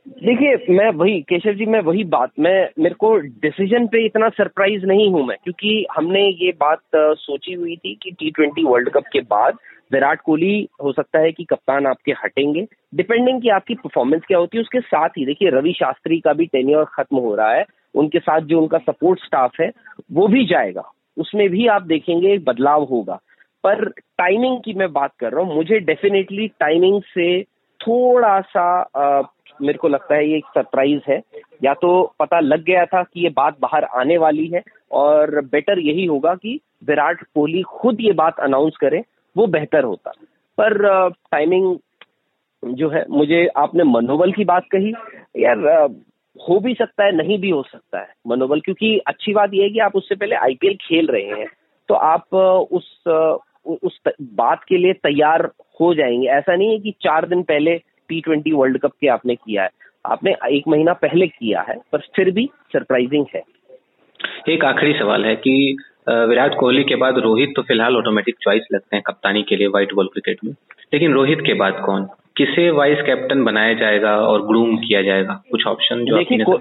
देखिए, 0.05 0.55
मैं 0.69 0.89
वही, 0.91 1.19
केशव 1.21 1.53
जी, 1.53 1.65
मैं 1.65 1.79
वही 1.81 2.03
बात, 2.03 2.31
मैं, 2.39 2.69
मेरे 2.79 2.95
को 2.95 3.15
डिसीज़न 3.17 3.87
पे 3.87 4.05
इतना 4.05 4.29
सरप्राइज़ 4.29 4.85
नहीं 4.85 5.09
हूँ 5.11 5.25
मैं, 5.27 5.37
क्योंकि 5.43 5.85
हमने 5.95 6.21
ये 6.41 6.51
बात 6.59 6.79
सोची 6.95 7.53
हुई 7.53 7.75
थी 7.75 7.93
कि 8.03 8.11
टी 8.11 8.31
ट्वेंटी 8.31 8.63
वर्ल्ड 8.63 8.89
कप 8.89 9.03
के 9.13 9.19
बाद 9.21 9.57
विराट 9.93 10.21
कोहली, 10.21 10.67
हो 10.83 10.91
सकता 10.91 11.19
है 11.19 11.31
कि 11.31 11.43
कप्तान 11.43 11.87
आपके 11.87 12.11
हटेंगे। 12.23 12.65
डिपेंडिंग 12.95 13.41
कि 13.41 13.49
आपकी 13.49 13.75
परफॉर्मेंस 13.75 14.21
क्या 14.27 14.37
होती 14.37 14.57
है, 14.57 14.61
उसके 14.61 14.79
साथ 14.79 15.09
ही, 15.09 15.25
देखिए, 15.25 15.49
रवि 15.49 15.73
शास्त्री 15.73 16.19
का 16.19 16.33
भी 16.33 16.45
टेन्योर 16.45 16.85
खत्म 16.93 17.17
हो 17.17 17.35
रहा 17.35 17.53
है 17.53 17.65
उनके 17.95 18.19
साथ 18.19 18.41
जो 18.41 18.61
उनका 18.61 18.77
सपोर्ट 18.77 19.19
स्टाफ 19.19 19.59
है 19.61 19.71
वो 20.11 20.27
भी 20.27 20.45
जाएगा। 20.45 20.83
उसमें 21.17 21.49
भी 21.49 21.67
आप 21.67 21.81
देखेंगे 21.81 22.37
बदलाव 22.37 22.83
होगा। 22.83 23.19
पर 23.63 23.87
टाइमिंग 23.89 24.57
की 24.65 24.73
मैं 24.73 24.91
बात 24.93 25.11
कर 25.19 25.31
रहा 25.31 25.43
हूँ 25.43 25.55
मुझे 25.55 25.79
डेफिनेटली 25.79 26.47
टाइमिंग 26.47 27.01
से 27.03 27.43
थोड़ा 27.79 28.39
सा 28.41 28.65
आ, 28.97 29.21
मेरे 29.61 29.77
को 29.77 29.87
लगता 29.87 30.15
है 30.15 30.27
ये 30.29 30.37
एक 30.37 30.45
सरप्राइज़ 30.45 31.01
है। 31.09 31.21
या 31.63 31.73
तो 31.73 32.13
पता 32.19 32.39
लग 32.39 32.63
गया 32.63 32.85
था 32.85 33.03
कि 33.03 33.23
ये 33.23 33.29
बात 33.29 33.57
बाहर 33.61 33.83
आने 33.83 34.17
वाली 34.17 34.45
है 34.47 34.61
और 34.91 35.41
बेटर 35.45 35.79
यही 35.79 36.05
होगा 36.05 36.33
कि 36.35 36.59
विराट 36.87 37.23
कोहली 37.23 37.61
खुद 37.61 38.01
ये 38.01 38.11
बात 38.13 38.39
अनाउंस 38.39 38.77
करे 38.77 39.03
वो 39.35 39.47
बेहतर 39.47 39.83
होता। 39.83 40.11
पर 40.57 41.09
टाइमिंग 41.09 41.77
जो 42.63 42.89
है 42.89 43.05
मुझे 43.09 43.45
आपने 43.57 43.83
मनोबल 43.83 44.31
की 44.31 44.43
बात 44.45 44.65
कही। 44.71 44.93
यार 45.37 45.87
हो 46.39 46.59
भी 46.59 46.73
सकता 46.73 47.03
है, 47.05 47.15
नहीं 47.17 47.37
भी 47.39 47.49
हो 47.49 47.61
सकता 47.63 47.99
है, 47.99 48.07
मनोबल। 48.27 48.59
क्योंकि 48.59 48.97
अच्छी 49.07 49.33
बात 49.33 49.53
यह 49.53 49.63
है 49.63 49.69
कि 49.69 49.79
आप 49.79 49.95
उससे 49.95 50.15
पहले 50.15 50.35
आईपीएल 50.37 50.75
खेल 50.81 51.07
रहे 51.07 51.39
हैं 51.39 51.47
तो 51.89 51.95
आप 51.95 52.35
उस 52.71 52.93
उस 53.83 53.99
बात 54.35 54.63
के 54.63 54.77
लिए 54.77 54.93
तैयार 54.93 55.41
हो 55.81 55.93
जाएँगे। 55.95 56.27
ऐसा 56.29 56.55
नहीं 56.55 56.71
है 56.71 56.77
कि 56.79 56.91
चार 57.01 57.27
दिन 57.27 57.41
पहले 57.43 57.75
टी 58.09 58.19
ट्वेंटी 58.21 58.51
वर्ल्ड 58.51 58.77
कप 58.79 58.91
के 59.01 59.07
आपने 59.07 59.35
किया 59.35 59.63
है। 59.63 59.69
आपने 60.05 60.35
एक 60.49 60.67
महीना 60.67 60.93
पहले 60.95 61.27
किया 61.27 61.61
है, 61.69 61.75
पर 61.91 61.99
फिर 62.15 62.31
भी 62.31 62.49
सरप्राइजिंग 62.73 63.25
है। 63.35 63.41
एक 64.49 64.65
आखिरी 64.65 64.93
सवाल 64.93 65.25
है 65.25 65.35
कि 65.37 65.55
विराट 66.09 66.55
कोहली 66.59 66.83
के 66.83 66.95
बाद 66.95 67.17
रोहित 67.17 67.53
तो 67.55 67.61
फ़िलहाल 67.61 67.97
ऑटोमेटिक 67.97 68.35
चॉइस 68.41 68.67
लगते 68.73 68.95
हैं 68.95 69.03
कप्तानी 69.07 69.43
के 69.43 69.55
लिए 69.55 69.67
व्हाइट 69.67 69.93
बॉल 69.93 70.07
क्रिकेट 70.07 70.43
में। 70.45 70.51
लेकिन 70.93 71.13
रोहित 71.13 71.39
के 71.45 71.53
बाद 71.53 71.81
कौन? 71.85 72.07
किसे 72.37 72.69
वाइस 72.71 73.01
कैप्टन 73.01 73.43
बनाया 73.43 73.73
जाएगा 73.73 74.15
और 74.19 74.45
ग्रूम 74.47 74.75
किया 74.77 75.01
जाएगा? 75.01 75.41
कुछ 75.51 75.65
ऑप्शन 75.67 76.03
जो 76.05 76.17
देखिए 76.17 76.43
को, 76.43 76.57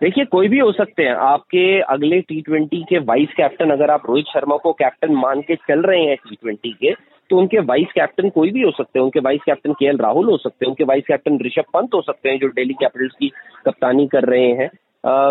देखिए 0.00 0.24
कोई 0.24 0.48
भी 0.48 0.58
हो 0.58 0.70
सकते 0.72 1.02
हैं। 1.02 1.14
आपके 1.14 1.80
अगले 1.82 2.20
टी 2.20 2.40
ट्वेंटी 2.42 2.82
के 2.88 2.98
वाइस 3.00 3.34
कैप्टन 3.36 3.70
अगर 3.70 3.90
आप 3.90 4.06
रोहित 4.08 4.26
शर्मा 4.26 4.56
को 4.56 4.72
कैप्टन 4.72 5.12
मान 5.14 5.40
के 5.40 5.54
चल 5.56 5.82
रहे 5.82 6.04
हैं 6.04 6.16
टी 6.18 6.36
ट्वेंटी 6.36 6.72
के 6.80 6.94
तो 7.30 7.36
उनके 7.38 7.58
वाइस 7.60 7.92
कैप्टन 7.94 8.28
कोई 8.30 8.50
भी 8.50 8.62
हो 8.62 8.70
सकते 8.70 8.98
हैं। 8.98 9.04
उनके 9.04 9.20
वाइस 9.20 9.40
कैप्टन 9.46 9.72
के 9.72 9.90
राहुल 9.98 10.26
हो 10.26 10.36
सकते 10.36 10.64
हैं। 10.64 10.70
उनके 10.70 10.84
वाइस 10.84 11.04
कैप्टन 11.08 11.38
ऋषभ 11.44 11.64
पंत 11.74 11.94
हो 11.94 12.00
सकते 12.02 12.28
हैं 12.28 12.38
जो 12.38 12.48
डेली 12.48 12.74
कैपिटल्स 12.74 13.12
की 13.12 13.28
कप्तानी 13.66 14.06
कर 14.06 14.24
रहे 14.24 14.48
हैं। 14.52 14.68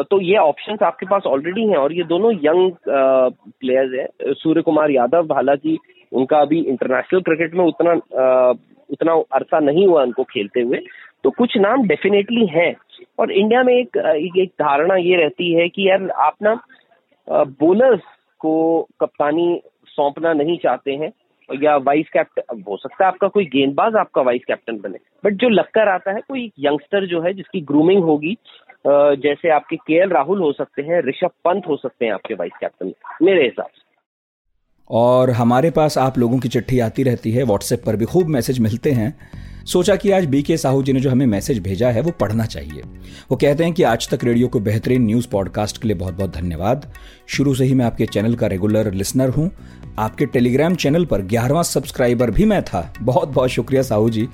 तो 0.03 0.19
ये 0.21 0.37
ऑप्शंस 0.37 0.81
आपके 0.83 1.05
पास 1.05 1.23
ऑलरेडी 1.27 1.67
हैं 1.67 1.77
और 1.77 1.93
ये 1.93 2.03
दोनों 2.05 2.31
यंग 2.35 2.71
प्लेयर्स 2.87 3.93
हैं। 3.93 4.33
सूर्य 4.33 4.61
कुमार 4.61 4.91
यादव 4.91 5.33
हालाँकि 5.33 5.77
उनका 6.13 6.37
अभी 6.37 6.59
इंटरनेशनल 6.61 7.21
क्रिकेट 7.21 7.53
में 7.55 7.65
उतना 7.65 7.93
उतना 8.89 9.13
अरसा 9.33 9.59
नहीं 9.61 9.85
हुआ 9.87 10.03
उनको 10.03 10.23
खेलते 10.23 10.61
हुए। 10.61 10.79
तो 11.23 11.29
कुछ 11.31 11.57
नाम 11.57 11.87
डेफिनेटली 11.87 12.45
हैं। 12.47 12.73
और 13.19 13.31
इंडिया 13.31 13.63
में 13.63 13.73
एक 13.73 13.97
एक 14.37 14.49
धारणा 14.61 14.95
ये 14.97 15.15
रहती 15.17 15.53
है 15.53 15.67
कि 15.69 15.87
यार 15.89 16.09
आप 16.19 16.35
ना 16.43 16.53
बोलर्स 17.27 18.01
को 18.41 18.55
कप्तानी 18.99 19.61
सौंपना 19.87 20.33
नहीं 20.33 20.57
चाहते 20.57 20.91
हैं, 20.93 21.11
या 21.49 21.75
वाइस 21.77 22.09
कैप्टन 22.09 22.61
हो 22.67 22.77
सकता 22.77 23.03
है 23.03 23.07
आपका 23.07 23.27
कोई 23.27 23.45
गेंदबाज 23.45 23.95
आपका 23.95 24.21
वाइस 24.21 24.41
कैप्टन 24.47 24.77
बने। 24.79 24.99
बट 25.25 25.33
जो 25.33 25.49
लगकर 25.49 25.89
आता 25.89 26.11
है, 26.11 26.21
कोई 26.21 26.51
यंगस्टर 26.59 27.05
जो 27.05 27.21
है, 27.21 27.33
जिसकी 27.33 27.61
ग्रूमिंग 27.63 28.03
होगी 28.03 28.35
जैसे 28.85 29.49
आपके 29.49 29.75
के 29.77 30.05
राहुल 30.07 30.39
हो 30.39 30.51
सकते 30.51 30.81
हैं, 30.81 31.01
ऋषभ 31.01 31.31
पंत 31.45 31.67
हो 31.67 31.75
सकते 31.77 32.05
हैं 32.05 32.13
आपके 32.13 32.33
वाइस 32.33 32.57
कैप्टन 32.61 32.93
मेरे 33.21 33.43
हिसाब 33.43 33.67
से। 33.67 33.82
और 34.89 35.29
हमारे 35.31 35.69
पास 35.71 35.97
आप 35.97 36.17
लोगों 36.17 36.39
की 36.39 36.49
चिट्ठी 36.49 36.79
आती 36.79 37.03
रहती 37.03 37.31
है 37.31 37.43
व्हाट्सएप 37.43 37.83
पर 37.85 37.95
भी 37.95 38.05
खूब 38.05 38.27
मैसेज 38.27 38.59
मिलते 38.59 38.91
हैं। 38.91 39.15
सोचा 39.65 39.95
कि 39.95 40.11
आज 40.11 40.25
बी 40.25 40.41
के 40.43 40.57
साहू 40.57 40.83
जी 40.83 40.93
ने 40.93 40.99
जो 40.99 41.09
हमें 41.09 41.25
मैसेज 41.25 41.59
भेजा 41.59 41.89
है, 41.89 42.01
वो 42.01 42.11
पढ़ना 42.11 42.45
चाहिए। 42.45 42.81
वो 43.31 43.37
कहते 43.37 43.63
हैं 43.63 43.73
कि 43.73 43.83
आज 43.83 44.09
तक 44.09 44.23
रेडियो 44.23 44.47
को 44.47 44.59
बेहतरीन 44.59 45.05
न्यूज़ 45.05 45.27
पॉडकास्ट 45.27 45.81
के 45.81 45.87
लिए 45.87 45.97
बहुत 45.97 46.13
बहुत 46.13 46.35
धन्यवाद। 46.35 46.91
शुरू 47.27 47.55
से 47.55 47.65
ही 47.65 47.73
मैं 47.73 47.85
आपके 47.85 48.05
चैनल 48.05 48.35
का 48.35 48.47
रेगुलर 48.47 48.91
लिसनर 48.93 49.29
हूँ। 49.29 49.51
आपके 49.99 50.25
टेलीग्राम 50.25 50.75
चैनल 50.75 51.05
पर 51.05 51.21
ग्यारहवां 51.21 51.63
सब्सक्राइबर 51.63 52.31
भी 52.31 52.45
मैं 52.45 52.63
था। 52.63 52.93
बहुत 53.01 53.29
बहुत 53.29 53.49
शुक्रिया 53.49 53.81
साहू 53.81 54.09
जी। 54.09 54.27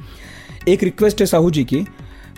एक 0.67 0.83
रिक्वेस्ट 0.83 1.19
है 1.19 1.25
साहू 1.25 1.51
जी 1.51 1.63
की, 1.63 1.85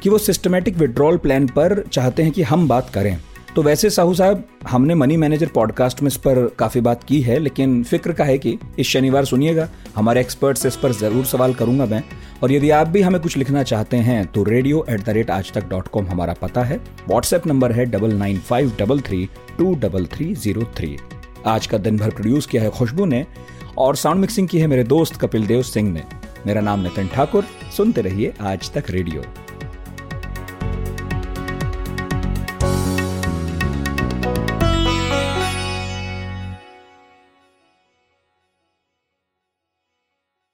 कि 0.02 0.10
वो 0.10 0.18
सिस्टमेटिक 0.18 0.78
विड्रॉल 0.78 1.18
प्लान 1.18 1.48
पर 1.48 1.84
चाहते 1.94 2.24
हैं 2.24 2.32
कि 2.32 2.42
हम 2.42 2.68
बात 2.68 2.90
करें। 2.90 3.18
तो 3.56 3.62
वैसे 3.64 3.90
साहू 3.90 4.14
साहब, 4.14 4.44
हमने 4.68 4.96
मनी 4.96 5.16
मैनेजर 5.18 5.48
पॉडकास्ट 5.48 6.02
में 6.02 6.08
इस 6.08 6.16
पर 6.18 6.46
काफ़ी 6.60 6.82
बात 6.82 7.04
की 7.04 7.20
है, 7.22 7.38
लेकिन 7.40 7.84
फ़िक्र 7.84 8.14
का 8.14 8.24
है 8.26 8.38
कि 8.38 8.58
इस 8.80 8.88
शनिवार 8.88 9.26
सुनिएगा, 9.26 9.68
हमारे 9.96 10.22
एक्सपर्ट 10.22 10.58
से 10.58 10.68
इस 10.68 10.76
पर 10.76 10.92
ज़रूर 10.92 11.26
सवाल 11.26 11.54
करूँगा 11.54 11.86
मैं। 11.86 12.02
और 12.44 12.52
यदि 12.52 12.70
आप 12.70 12.88
भी 12.88 13.02
हमें 13.02 13.20
कुछ 13.22 13.36
लिखना 13.38 13.64
चाहते 13.64 13.98
हैं 14.00 14.26
तो 14.28 14.44
रेडियो 14.44 14.86
एट 14.90 15.04
द 15.06 15.10
रेट 15.10 15.32
आज 15.32 15.52
तक 15.54 15.68
डॉट 15.70 15.88
कॉम 15.88 16.06
हमारा 16.08 16.34
पता 16.42 16.64
है। 16.64 16.78
व्हाट्सएप 17.10 17.48
नंबर 17.48 17.72
है 17.72 17.86
double 17.88 18.14
nine 18.14 18.40
five 18.40 18.72
double 18.80 19.02
three 19.02 19.28
two 19.58 19.74
double 19.78 20.06
three 20.06 20.34
zero 20.36 20.72
three 20.78 20.96
आज 21.48 21.68
का 21.68 21.78
दिन 21.80 21.98
भर 21.98 22.10
प्रोड्यूस 22.10 22.46
किया 22.46 22.64
है 22.64 22.70
खुशबू 22.70 23.06
ने, 23.06 23.26
और 23.78 23.96
साउंड 23.96 24.22
मिक्सिंग 24.22 24.48
की 24.48 24.60
है 24.60 24.68
मेरे 24.68 24.84
दोस्त 24.86 25.22
कपिल 25.22 25.48
देव 25.48 25.62
सिंह 25.64 25.92
ने। 25.94 26.04
मेरा 26.46 26.62
नाम 26.62 26.80
नितिन 26.80 27.08
ठाकुर, 27.08 27.46
सुनते 27.78 28.02
रहिए 28.02 28.34
आज 28.42 28.72
तक 28.74 28.90
रेडियो 28.90 29.24